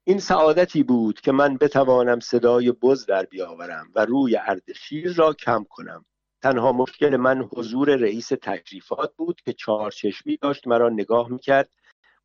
[0.03, 5.63] این سعادتی بود که من بتوانم صدای بز در بیاورم و روی اردشیر را کم
[5.69, 6.05] کنم.
[6.41, 11.69] تنها مشکل من حضور رئیس تشریفات بود که چهار چشمی داشت مرا نگاه می‌کرد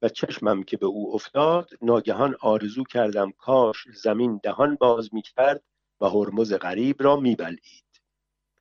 [0.02, 5.62] و چشمم که به او افتاد ناگهان آرزو کردم کاش زمین دهان باز می‌کرد
[6.00, 7.88] و هرمز غریب را میبلید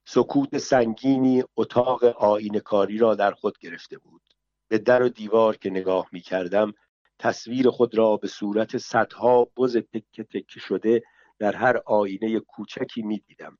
[0.10, 4.22] سکوت سنگینی اتاق آین کاری را در خود گرفته بود.
[4.68, 6.74] به در و دیوار که نگاه می کردم
[7.20, 11.04] تصویر خود را به صورت صدها بز تکه تکه شده
[11.40, 13.58] در هر آینه کوچکی می دیدم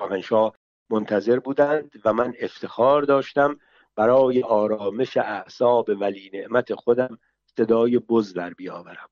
[0.00, 0.56] شاهنشاه
[0.90, 3.58] منتظر بودند و من افتخار داشتم
[3.96, 7.18] برای آرامش اعصاب ولی نعمت خودم
[7.56, 9.08] صدای بز در بیاورم.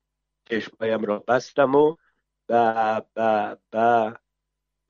[0.49, 1.95] چشمهایم را بستم و
[2.49, 4.17] با با با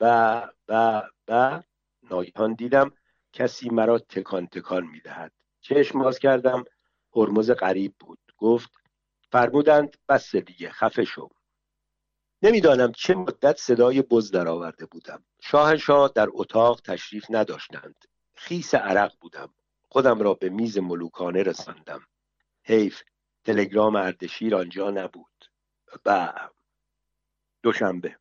[0.00, 1.64] با با با
[2.10, 2.92] ناگهان دیدم
[3.32, 5.32] کسی مرا تکان تکان می‌دهد.
[5.60, 6.64] چشم باز کردم.
[7.16, 8.18] هرمز غریب بود.
[8.38, 8.70] گفت
[9.32, 11.28] فرمودند بس دیگه خفه شو.
[12.42, 15.24] نمی‌دانم چه مدت صدای بز درآورده بودم.
[15.42, 18.04] شاهنشاه در اتاق تشریف نداشتند.
[18.34, 19.54] خیس عرق بودم.
[19.88, 22.06] خودم را به میز ملوکانه رساندم.
[22.62, 23.02] حیف
[23.44, 25.44] تلگرام اردشیر آنجا نبود.
[26.06, 26.32] و
[27.62, 28.16] دوشنبه.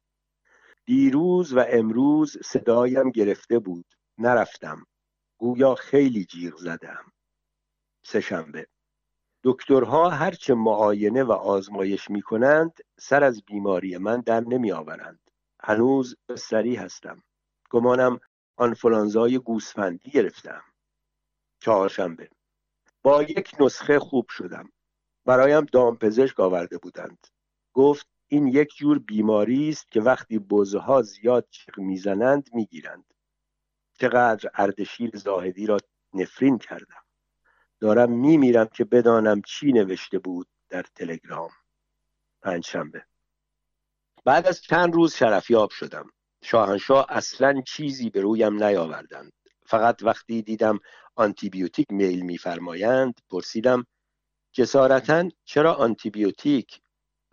[0.85, 3.85] دیروز و امروز صدایم گرفته بود.
[4.18, 4.85] نرفتم.
[5.38, 7.11] گویا خیلی جیغ زدم.
[8.05, 8.68] سهشنبه.
[9.43, 16.15] دکترها هرچه معاینه و آزمایش می کنند سر از بیماری من در نمی آورند هنوز
[16.38, 17.23] سری هستم.
[17.69, 18.19] گمانم
[18.57, 20.64] آنفلانزای گوسفندی گرفتم.
[21.60, 22.30] چهارشنبه.
[23.03, 24.72] با یک نسخه خوب شدم.
[25.26, 27.27] برایم دامپزشک آورده بودند.
[27.73, 33.14] گفت این یک جور بیماری است که وقتی بزها زیاد چیغ می‌زنند می‌گیرند.
[33.99, 35.77] چقدر اردشیر زاهدی را
[36.14, 37.03] نفرین کردم.
[37.80, 41.49] دارم میمیرم که بدانم چی نوشته بود در تلگرام.
[42.41, 43.05] پنجشنبه.
[44.26, 46.10] بعد از چند روز شرفیاب شدم.
[46.43, 49.34] شاهنشاه اصلا چیزی به رویم نیاوردند.
[49.65, 50.80] فقط وقتی دیدم
[51.15, 53.85] آنتیبیوتیک میل میفرمایند پرسیدم
[54.51, 56.81] جسارتا چرا آنتیبیوتیک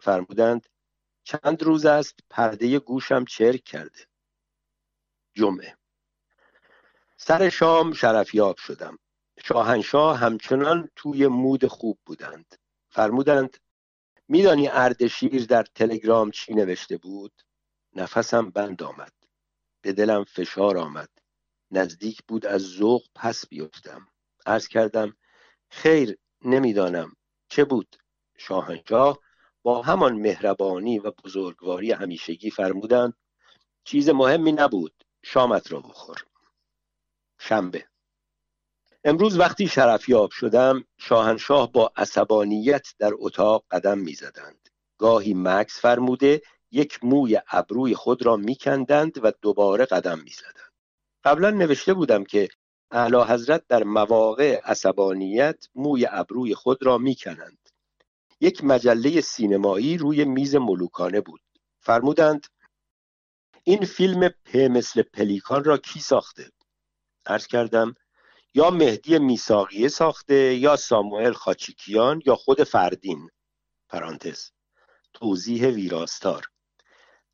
[0.00, 0.69] فرمودند؟
[1.30, 4.06] چند روز است پرده گوشم چرک کرده.
[5.34, 5.76] جمعه.
[7.16, 8.98] سر شام شرفیاب شدم.
[9.44, 12.54] شاهنشاه همچنان توی مود خوب بودند.
[12.88, 13.56] فرمودند
[14.28, 17.32] میدانی اردشیر در تلگرام چی نوشته بود؟
[17.96, 19.12] نفسم بند آمد.
[19.82, 21.10] به دلم فشار آمد.
[21.70, 24.08] نزدیک بود از ذوق پس بیفتم.
[24.46, 25.16] عرض کردم
[25.70, 27.16] خیر نمی‌دانم.
[27.48, 27.96] چه بود؟
[28.38, 29.18] شاهنشاه
[29.62, 33.14] با همان مهربانی و بزرگواری همیشگی فرمودند
[33.84, 36.24] چیز مهمی نبود شامت را بخور.
[37.38, 37.84] شنبه.
[39.04, 44.68] امروز وقتی شرفیاب شدم شاهنشاه با عصبانیت در اتاق قدم می‌زدند.
[44.98, 50.72] گاهی مکس فرموده یک موی ابروی خود را میکندند و دوباره قدم می‌زدند.
[51.24, 52.48] قبلا نوشته بودم که
[52.90, 57.59] اعلی حضرت در مواقع عصبانیت موی ابروی خود را می‌کنند.
[58.40, 61.40] یک مجله سینمایی روی میز ملوکانه بود.
[61.80, 62.46] فرمودند
[63.64, 66.50] این فیلم پ مثل پلیکان را کی ساخته؟
[67.26, 67.94] عرض کردم
[68.54, 73.30] یا مهدی میساقیه ساخته یا ساموئل خاچیکیان یا خود فردین.
[73.88, 74.50] پرانتز.
[75.12, 76.46] توضیح ویراستار.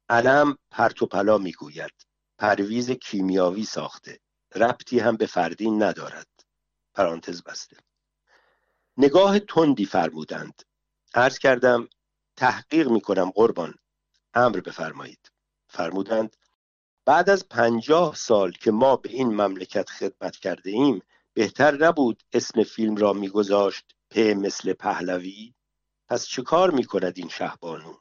[0.09, 1.93] علم پرتوپلا می‌گوید.
[2.39, 4.19] پرویز کیمیاوی ساخته.
[4.55, 6.29] ربطی هم به فردین ندارد.
[6.95, 7.77] پرانتز بسته.
[8.97, 10.63] نگاه تندی فرمودند.
[11.17, 11.89] عرض کردم
[12.37, 13.75] تحقیق می‌کنم قربان.
[14.35, 15.33] امر بفرمایید.
[15.69, 16.37] فرمودند
[17.05, 21.03] بعد از پنجاه سال که ما به این مملکت خدمت کرده ایم
[21.35, 25.55] بهتر نبود اسم فیلم را میگذاشت پ مثل پهلوی؟
[26.09, 27.95] پس چه کار می‌کند این شهبانو؟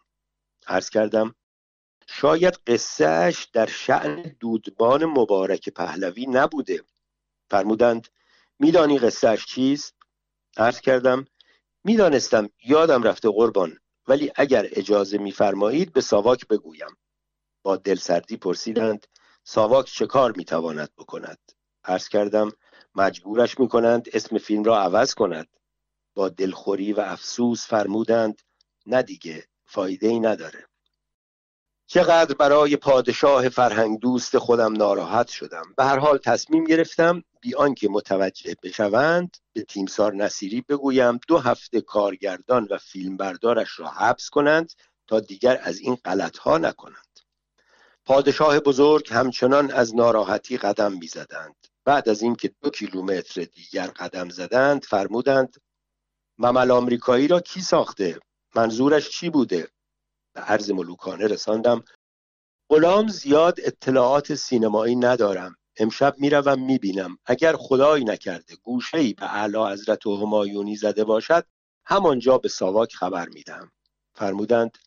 [0.68, 1.36] عرض کردم
[2.08, 6.84] شاید قصهش در شعن دودبان مبارک پهلوی نبوده.
[7.50, 8.08] فرمودند
[8.60, 9.96] میدانی قصهش چیست؟
[10.58, 11.26] عرض کردم
[11.88, 16.98] می‌دانستم یادم رفته قربان ولی اگر اجازه میفرمایید به ساواک بگویم.
[17.64, 19.08] با دلسردی پرسیدند
[19.44, 21.38] ساواک چه کار می‌تواند بکند؟
[21.84, 22.52] عرض کردم
[22.96, 25.48] مجبورش می‌کنند اسم فیلم را عوض کند.
[26.16, 28.42] با دلخوری و افسوس فرمودند
[28.86, 30.68] نه دیگه فایده ای نداره.
[31.88, 35.74] چقدر برای پادشاه فرهنگ دوست خودم ناراحت شدم.
[35.78, 41.82] به هر حال تصمیم گرفتم بی آنکه متوجه بشوند به تیمسار نصیری بگویم دو هفته
[41.82, 44.74] کارگردان و فیلمبردارش را حبس کنند
[45.08, 47.20] تا دیگر از این غلط ها نکنند.
[48.06, 51.56] پادشاه بزرگ همچنان از ناراحتی قدم می‌زدند.
[51.86, 55.56] بعد از اینکه دو کیلومتر دیگر قدم زدند فرمودند
[56.38, 58.20] ممل آمریکایی را کی ساخته؟
[58.56, 59.68] منظورش چی بوده؟
[60.36, 61.84] به عرض ملوکانه رساندم
[62.70, 65.56] غلام زیاد اطلاعات سینمایی ندارم.
[65.78, 67.18] امشب می‌روم می‌بینم.
[67.26, 71.46] اگر خدایی نکرده گوشه ای به اعلی حضرت و همایونی زده باشد
[71.86, 73.72] همانجا به ساواک خبر میدم
[74.14, 74.78] فرمودند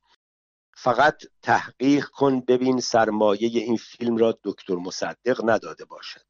[0.76, 6.26] فقط تحقیق کن ببین سرمایه این فیلم را دکتر مصدق نداده باشد.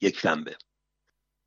[0.00, 0.56] یک شنبه.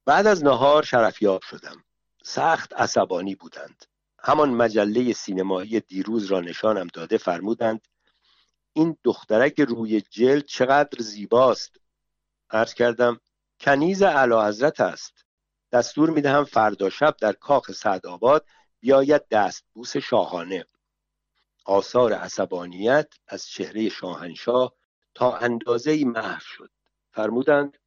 [0.06, 1.84] بعد از نهار شرفیاب شدم.
[2.24, 3.86] سخت عصبانی بودند.
[4.24, 7.88] همان مجله سینمایی دیروز را نشانم داده فرمودند
[8.74, 11.76] این دخترک روی جلد چقدر زیباست.
[12.50, 13.20] عرض کردم
[13.60, 15.26] کنیز اعلی حضرت است.
[15.72, 18.46] دستور می‌دهم فردا شب در کاخ سعدآباد
[18.80, 20.66] بیاید دستبوس شاهانه.
[21.66, 24.74] آثار عصبانیت از چهره شاهنشاه
[25.14, 26.70] تا اندازه محو شد.
[27.12, 27.78] فرمودند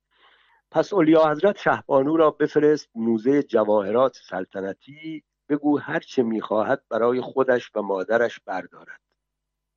[0.71, 5.25] پس اولیا حضرت شهبانو را بفرست موزه جواهرات سلطنتی
[5.55, 9.01] بگو هر چه می‌خواهد برای خودش و مادرش بردارد.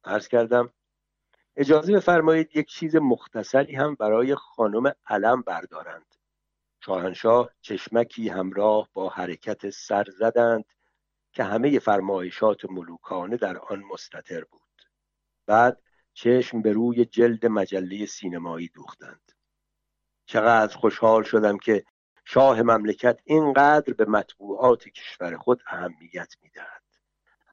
[0.03, 0.73] عرض کردم
[1.55, 6.15] اجازه بفرمایید یک چیز مختصری هم برای خانم علم بردارند.
[6.79, 10.65] شاهنشاه چشمکی همراه با حرکت سر زدند
[11.31, 14.81] که همه فرمایشات ملوکانه در آن مستطر بود.
[15.45, 15.81] بعد
[16.13, 19.31] چشم به روی جلد مجله سینمایی دوختند.
[20.25, 21.85] چقدر خوشحال شدم که
[22.29, 26.83] شاه مملکت اینقدر به مطبوعات کشور خود اهمیت می‌دهد.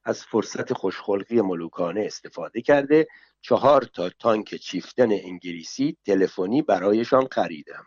[0.04, 3.06] از فرصت خوشخلقی ملوکانه استفاده کرده
[3.40, 7.86] چهار تا تانک چیفتن انگلیسی تلفنی برایشان خریدم.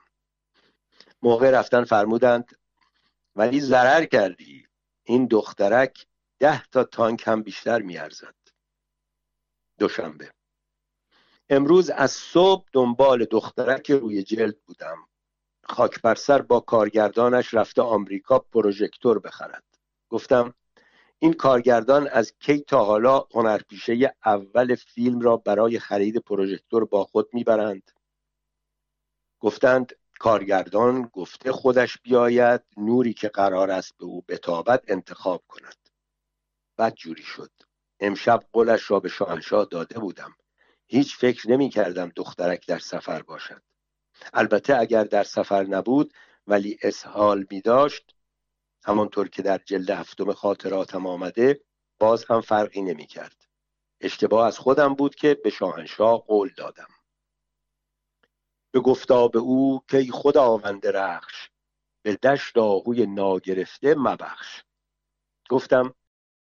[1.21, 2.57] موقع رفتن فرمودند
[3.35, 4.67] ولی ضرر کردی.
[5.03, 6.05] این دخترک
[6.39, 8.35] ده تا تانک هم بیشتر میارزد.
[9.79, 10.31] دوشنبه.
[11.49, 14.97] امروز از صبح دنبال دخترک روی جلد بودم.
[15.69, 19.63] خاک بر سر با کارگردانش رفته آمریکا پروژکتور بخرد.
[20.09, 20.53] گفتم
[21.19, 27.29] این کارگردان از کی تا حالا هنرپیشه اول فیلم را برای خرید پروژکتور با خود
[27.33, 27.91] می‌برند؟
[29.39, 35.89] گفتند کارگردان گفته خودش بیاید نوری که قرار است به او بتابد انتخاب کند.
[36.77, 37.51] بد جوری شد.
[37.99, 40.35] امشب قولش را به شاهنشاه داده بودم.
[40.87, 43.61] هیچ فکر نمی کردم دخترک در سفر باشد.
[44.33, 46.13] البته اگر در سفر نبود
[46.47, 48.15] ولی اسحال می داشت
[48.85, 51.61] همانطور که در جلد هفتم خاطراتم آمده
[51.99, 53.47] باز هم فرقی نمی کرد.
[54.01, 56.87] اشتباه از خودم بود که به شاهنشاه قول دادم.
[58.71, 61.49] به گفتاب او که خداوند رخش
[62.01, 64.63] به دشت آهوی ناگرفته مبخش.
[65.49, 65.93] گفتم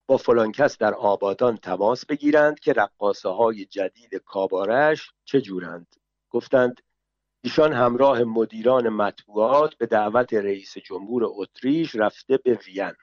[0.07, 5.95] با فلان کس در آبادان تماس بگیرند که رقاصه های جدید کابارش چه جورند؟
[6.29, 6.81] گفتند
[7.45, 12.93] ایشان همراه مدیران مطبوعات به دعوت رئیس جمهور اتریش رفته به وین.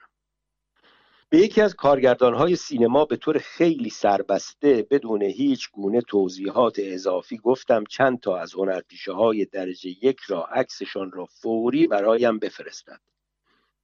[1.29, 7.85] به یکی از کارگردانهای سینما به طور خیلی سربسته بدون هیچ گونه توضیحات اضافی گفتم
[7.85, 13.01] چند تا از هنرپیشه های درجه یک را عکسشان را فوری برایم بفرستد.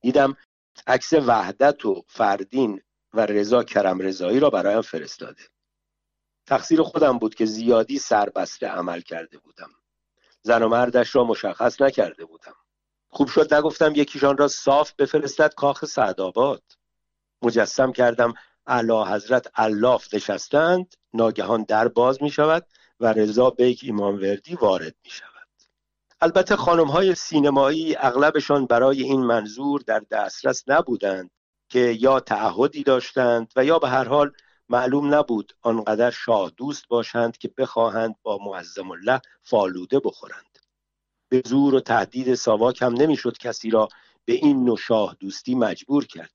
[0.00, 0.36] دیدم
[0.86, 2.80] عکس وحدت و فردین
[3.14, 5.42] و رضا کرم رضایی را برایم فرستاده.
[6.46, 9.77] تقصیر خودم بود که زیادی سربسته عمل کرده بودم.
[10.42, 12.54] زن و مردش را مشخص نکرده بودم.
[13.08, 16.62] خوب شد نگفتم یکیشان را صاف بفرستد کاخ سعدآباد.
[17.42, 18.34] مجسم کردم
[18.66, 22.66] اعلی حضرت الاف نشستند ناگهان در باز می شود
[23.00, 25.28] و رضا بیک ایمانوردی وارد می شود
[26.20, 31.30] البته خانم های سینمایی اغلبشان برای این منظور در دسترس نبودند
[31.68, 34.32] که یا تعهدی داشتند و یا به هر حال
[34.68, 40.58] معلوم نبود آنقدر شاه دوست باشند که بخواهند با معظم الله فالوده بخورند.
[41.28, 43.88] به زور و تهدید ساواک هم نمی‌شد کسی را
[44.24, 46.34] به این نوع شاه دوستی مجبور کرد.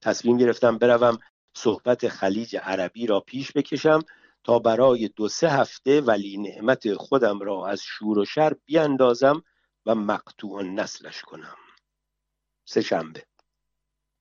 [0.00, 1.18] تصمیم گرفتم بروم
[1.56, 4.02] صحبت خلیج عربی را پیش بکشم
[4.44, 9.42] تا برای دو سه هفته ولی نعمت خودم را از شور و شر بیاندازم
[9.86, 11.56] و مقطوع نسلش کنم.
[12.64, 13.24] سه شنبه.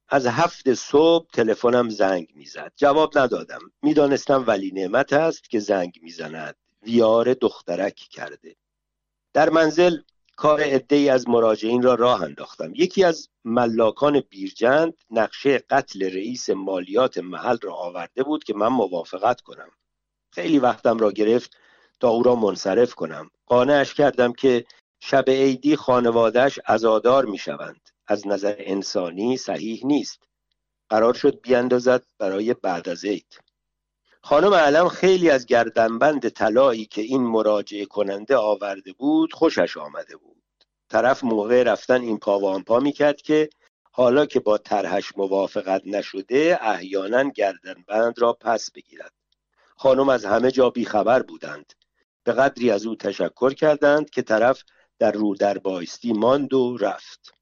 [0.10, 2.72] از هفت صبح تلفنم زنگ می‌زد.
[2.76, 3.72] جواب ندادم.
[3.82, 6.56] می‌دانستم ولی نعمت است که زنگ می‌زند.
[6.84, 8.56] ویار دخترک کرده.
[9.34, 9.98] در منزل
[10.36, 10.60] کار
[10.92, 12.72] ای از مراجعین را راه انداختم.
[12.76, 19.42] یکی از ملاکان بیرجند نقشه قتل رئیس مالیات محل را آورده بود که من موافقت
[19.42, 19.70] کنم.
[20.32, 21.58] خیلی وقتم را گرفت
[22.00, 23.32] تا او را منصرف کنم.
[23.46, 24.66] قانعش کردم که
[25.00, 30.20] شب عیدی خانوادهش ازادار می شوند از نظر انسانی صحیح نیست.
[30.90, 33.40] قرار شد بیاندازد برای بعد از عید.
[34.22, 40.44] خانم علم خیلی از گردنبند طلایی که این مراجعه کننده آورده بود خوشش آمده بود.
[40.90, 43.50] طرف موقع رفتن این پا و آن پا می‌کرد که
[43.92, 49.14] حالا که با طرحش موافقت نشده احیانا گردنبند را پس بگیرد.
[49.76, 51.74] خانم از همه جا بیخبر بودند.
[52.24, 54.64] به قدری از او تشکر کردند که طرف
[55.00, 57.37] در رو در بایستی ماند و رفت.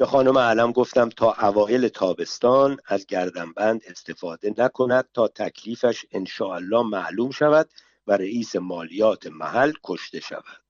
[0.00, 7.30] به خانم علم گفتم تا اوایل تابستان از گردنبند استفاده نکند تا تکلیفش انشاءالله معلوم
[7.30, 7.70] شود
[8.06, 10.66] و رئیس مالیات محل کشته شود.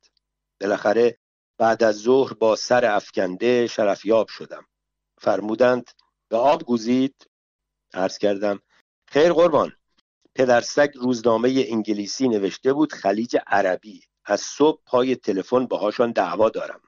[0.60, 1.18] بالاخره
[1.58, 4.66] بعد از ظهر با سر افکنده شرفیاب شدم.
[5.18, 5.90] فرمودند
[6.28, 7.26] به آب گوزید.
[7.94, 8.60] عرض کردم
[9.06, 9.72] خیر قربان.
[10.34, 14.02] پدرسگ روزنامه انگلیسی نوشته بود خلیج عربی.
[14.24, 16.80] از صبح پای تلفن باهاشان دعوا دارم.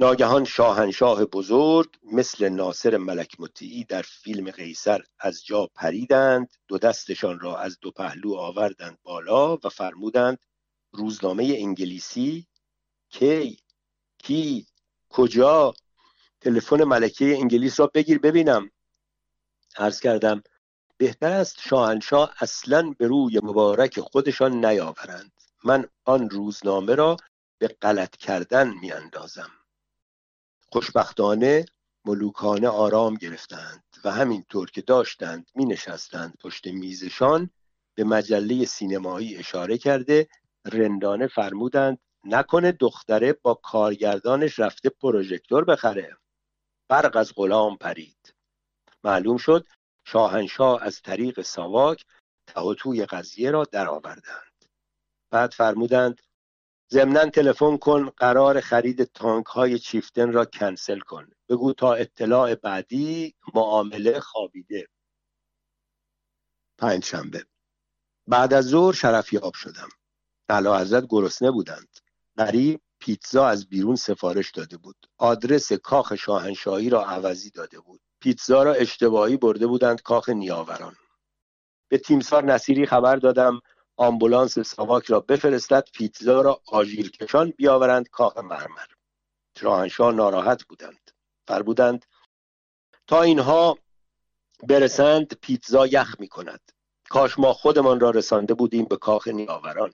[0.00, 7.40] ناگهان شاهنشاه بزرگ مثل ناصر ملک مطیعی در فیلم قیصر از جا پریدند دو دستشان
[7.40, 10.38] را از دو پهلو آوردند بالا و فرمودند
[10.92, 12.46] روزنامه انگلیسی؟
[13.10, 13.58] کی؟
[14.18, 14.66] کی؟
[15.08, 15.74] کجا؟
[16.40, 18.70] تلفن ملکه انگلیس را بگیر ببینم.
[19.76, 20.42] عرض کردم
[20.96, 25.32] بهتر است شاهنشاه اصلا به روی مبارک خودشان نیاورند.
[25.64, 27.16] من آن روزنامه را
[27.58, 29.59] به غلط کردن میاندازم.
[30.72, 31.64] خوشبختانه
[32.04, 37.50] ملوکانه آرام گرفتند و همینطور که داشتند می نشستند پشت میزشان
[37.94, 40.28] به مجله سینمایی اشاره کرده
[40.72, 46.16] رندانه فرمودند نکنه دختره با کارگردانش رفته پروژکتور بخره.
[46.88, 48.34] برق از غلام پرید.
[49.04, 49.66] معلوم شد
[50.04, 52.04] شاهنشاه از طریق ساواک
[52.78, 54.64] توی قضیه را درآوردند.
[55.30, 56.20] بعد فرمودند
[56.92, 61.28] ضمنا تلفن کن قرار خرید تانک های چیفتن را کنسل کن.
[61.48, 64.88] بگو تا اطلاع بعدی معامله خوابیده.
[66.78, 67.44] پنج شنبه
[68.26, 69.88] بعد از ظهر شرفیاب شدم.
[70.48, 71.98] علا حضرت گرسنه بودند.
[72.38, 74.96] غریب پیتزا از بیرون سفارش داده بود.
[75.18, 78.00] آدرس کاخ شاهنشاهی را عوضی داده بود.
[78.20, 80.96] پیتزا را اشتباهی برده بودند کاخ نیاوران.
[81.88, 83.60] به تیمسار نصیری خبر دادم
[84.00, 88.86] آمبولانس ساواک را بفرستد پیتزا را آژیرکشان بیاورند کاخ مرمر.
[89.56, 91.10] شاهنشاه ناراحت بودند.
[91.48, 92.06] فرمودند
[93.06, 93.78] تا اینها
[94.68, 96.60] برسند پیتزا یخ می کند
[97.08, 99.92] کاش ما خودمان را رسانده بودیم به کاخ نیاوران.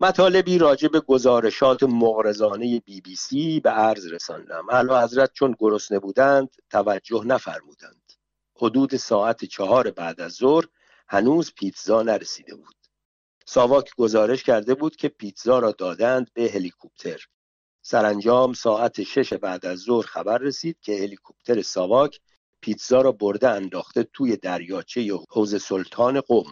[0.00, 4.66] مطالبی راجع به گزارشات مغرضانه بی بی سی به عرض رساندم.
[4.70, 8.12] اعلی حضرت چون گرسنه بودند توجه نفرمودند.
[8.56, 10.64] حدود ساعت چهار بعد از ظهر
[11.08, 12.77] هنوز پیتزا نرسیده بود.
[13.50, 17.26] ساواک گزارش کرده بود که پیتزا را دادند به هلیکوپتر.
[17.82, 22.20] سرانجام ساعت شش بعد از ظهر خبر رسید که هلیکوپتر ساواک
[22.60, 26.44] پیتزا را برده انداخته توی دریاچه حوز سلطان قم.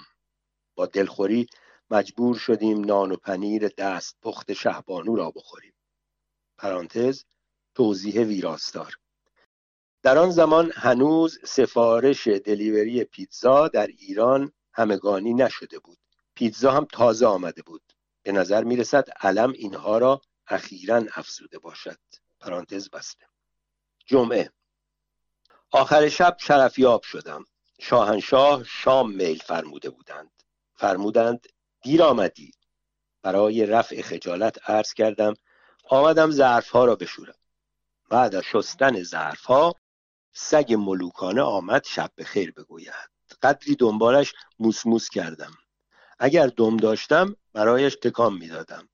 [0.75, 1.47] با دلخوری
[1.91, 5.75] مجبور شدیم نان و پنیر دست پخت شهبانو را بخوریم.
[6.59, 7.25] پرانتز
[7.75, 8.95] توضیح ویراستار.
[10.03, 15.99] در آن زمان هنوز سفارش دلیوری پیتزا در ایران همگانی نشده بود.
[16.37, 17.93] پیتزا هم تازه آمده بود.
[18.23, 21.99] به نظر می رسد علم اینها را اخیرا افزوده باشد.
[22.41, 23.27] پرانتز بسته.
[24.07, 24.53] جمعه.
[25.71, 27.45] آخر شب شرفیاب شدم.
[27.81, 30.43] شاهنشاه شام میل فرموده بودند.
[30.75, 31.47] فرمودند
[31.83, 32.53] دیر آمدی.
[33.23, 35.35] برای رفع خجالت عرض کردم
[35.91, 37.39] آمدم ظرف ها را بشورم.
[38.11, 39.75] بعد از شستن ظرف ها
[40.33, 43.11] سگ ملوکانه آمد شب به خیر بگوید.
[43.43, 45.53] قدری دنبالش موسموس کردم.
[46.19, 48.89] اگر دم داشتم برایش تکان می‌دادم.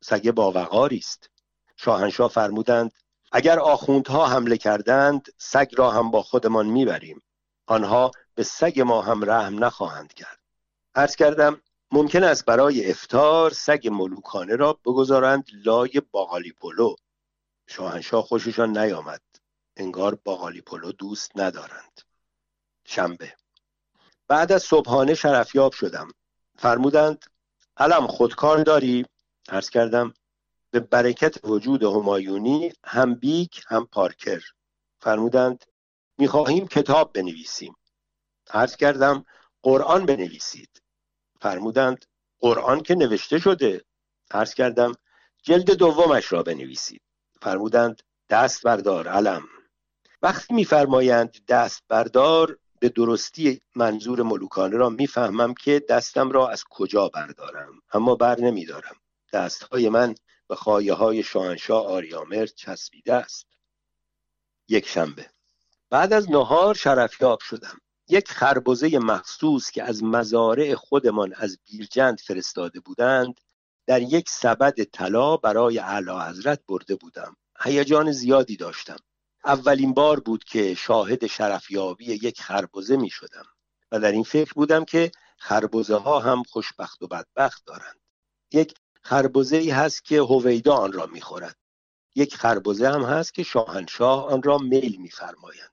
[0.00, 1.30] سگ باوقاری است.
[1.76, 2.92] شاهنشاه فرمودند
[3.32, 7.22] اگر آخوندها حمله کردند سگ را هم با خودمان می‌بریم.
[7.66, 10.38] آنها به سگ ما هم رحم نخواهند کرد.
[10.94, 16.94] عرض کردم ممکن است برای افتار سگ ملوکانه را بگذارند لای باقالی پلو
[17.66, 19.20] شاهنشاه خوششان نیامد.
[19.76, 22.00] انگار باقالی پلو دوست ندارند.
[22.84, 23.32] شنبه.
[24.28, 26.08] بعد از صبحانه شرفیاب شدم.
[26.58, 27.24] فرمودند
[27.76, 29.06] علم خودکار داری؟
[29.48, 30.14] عرض کردم
[30.70, 34.42] به برکت وجود همایونی هم بیک هم پارکر.
[35.00, 35.64] فرمودند
[36.18, 37.76] می‌خواهیم کتاب بنویسیم.
[38.50, 39.24] عرض کردم
[39.62, 40.82] قرآن بنویسید.
[41.40, 42.04] فرمودند
[42.38, 43.84] قرآن که نوشته شده.
[44.30, 44.92] عرض کردم
[45.42, 47.02] جلد دومش را بنویسید.
[47.42, 49.42] فرمودند دست بردار علم.
[50.22, 57.08] وقتی میفرمایند دست بردار به درستی منظور ملوکانه را می‌فهمم که دستم را از کجا
[57.08, 58.96] بردارم اما بر نمیدارم.
[59.32, 60.14] دستهای من
[60.48, 63.46] به خواهی های شاهنشاه آریامر چسبیده است.
[64.68, 65.26] یک شنبه.
[65.90, 67.80] بعد از نهار شرفیاب شدم.
[68.08, 73.40] یک خربزه مخصوص که از مزارع خودمان از بیرجند فرستاده بودند
[73.86, 77.36] در یک سبد طلا برای اعلی حضرت برده بودم.
[77.62, 78.96] هیجان زیادی داشتم.
[79.46, 83.44] اولین بار بود که شاهد شرفیابی یک خربزه می شدم
[83.92, 88.00] و در این فکر بودم که خربزه ها هم خوشبخت و بدبخت دارند.
[88.52, 91.56] یک خربزه ای هست که هویدا آن را می‌خورد.
[92.14, 95.72] یک خربزه هم هست که شاهنشاه آن را میل میفرمایند.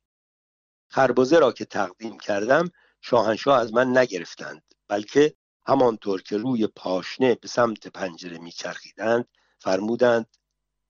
[0.87, 2.69] خربزه را که تقدیم کردم
[3.01, 5.33] شاهنشاه از من نگرفتند بلکه
[5.65, 9.27] همانطور که روی پاشنه به سمت پنجره میچرخیدند
[9.59, 10.37] فرمودند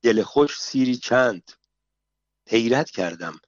[0.02, 1.52] دل خوش سیری چند؟
[2.48, 3.40] حیرت کردم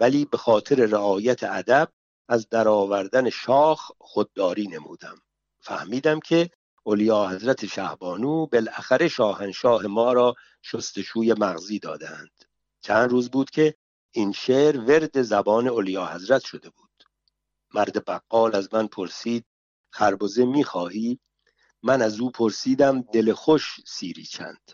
[0.00, 1.88] ولی به خاطر رعایت ادب
[2.28, 5.22] از درآوردن شاخ خودداری نمودم.
[5.60, 6.50] فهمیدم که
[6.82, 12.44] اولیا حضرت شهبانو بالاخره شاهنشاه ما را شستشوی مغزی دادند
[12.80, 13.74] چند روز بود که
[14.10, 17.04] این شعر ورد زبان اولیا حضرت شده بود.
[17.74, 19.46] مرد بقال از من پرسید
[19.90, 21.18] خربزه می‌خواهی؟
[21.82, 24.72] من از او پرسیدم دل خوش سیری چند؟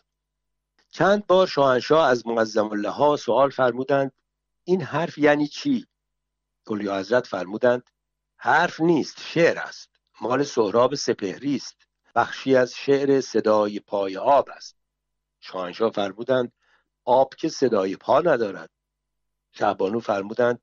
[0.90, 4.12] چند بار شاهنشاه از معظم الله ها سوال فرمودند
[4.64, 5.86] این حرف یعنی چی؟
[6.66, 7.90] اولیا حضرت فرمودند
[8.36, 9.90] حرف نیست شعر است.
[10.20, 11.76] مال سهراب سپهری است.
[12.14, 14.76] بخشی از شعر صدای پای آب است.
[15.40, 16.52] شاهنشاه فرمودند
[17.04, 18.70] آب که صدای پا ندارد.
[19.52, 20.60] شهبانو فرمودند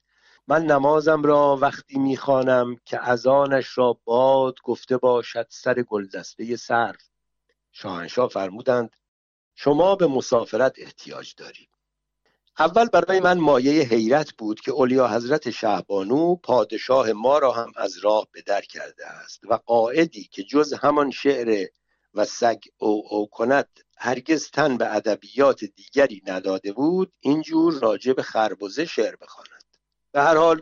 [0.48, 6.96] من نمازم را وقتی می‌خوانم که اذانش را باد گفته باشد سر گلدسته سر
[7.72, 8.96] شاهنشاه فرمودند
[9.60, 11.70] شما به مسافرت احتیاج دارید
[12.60, 17.98] اول برای من مایه حیرت بود که اولیا حضرت شهبانو پادشاه ما را هم از
[17.98, 21.68] راه به در کرده است و قاعدی که جز همان شعر
[22.14, 28.24] و سگ او او کند هرگز تن به ادبیات دیگری نداده بود اینجور راجع به
[28.24, 29.64] خربزه شعر بخواند.
[30.12, 30.62] به هر حال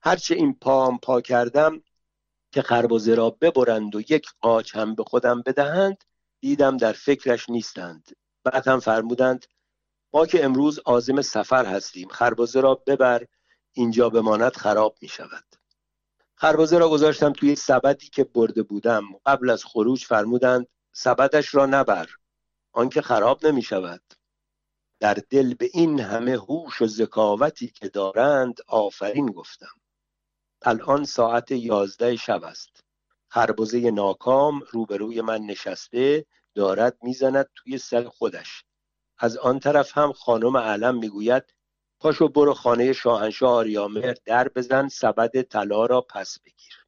[0.00, 1.82] هرچه این پام پا کردم
[2.52, 6.04] که خربزه را ببرند و یک قاچ هم به خودم بدهند
[6.46, 8.16] دیدم در فکرش نیستند.
[8.44, 9.46] بعد هم فرمودند
[10.12, 13.26] ما که امروز عازم سفر هستیم خربزه را ببر
[13.72, 15.44] اینجا بماند خراب می شود
[16.34, 19.04] خربزه را گذاشتم توی سبدی که برده بودم.
[19.26, 22.08] قبل از خروج فرمودند سبدش را نبر
[22.72, 24.02] آنکه خراب نمی شود
[25.00, 29.80] در دل به این همه هوش و ذکاوتی که دارند آفرین گفتم.
[30.62, 32.85] الان ساعت یازده شب است.
[33.36, 38.64] خربزه ناکام روبروی من نشسته دارد می‌زند توی سر خودش.
[39.18, 41.44] از آن طرف هم خانم علم می‌گوید
[42.00, 46.85] پاشو برو خانه شاهنشاه آریامهر در بزن سبد طلا را پس بگیر.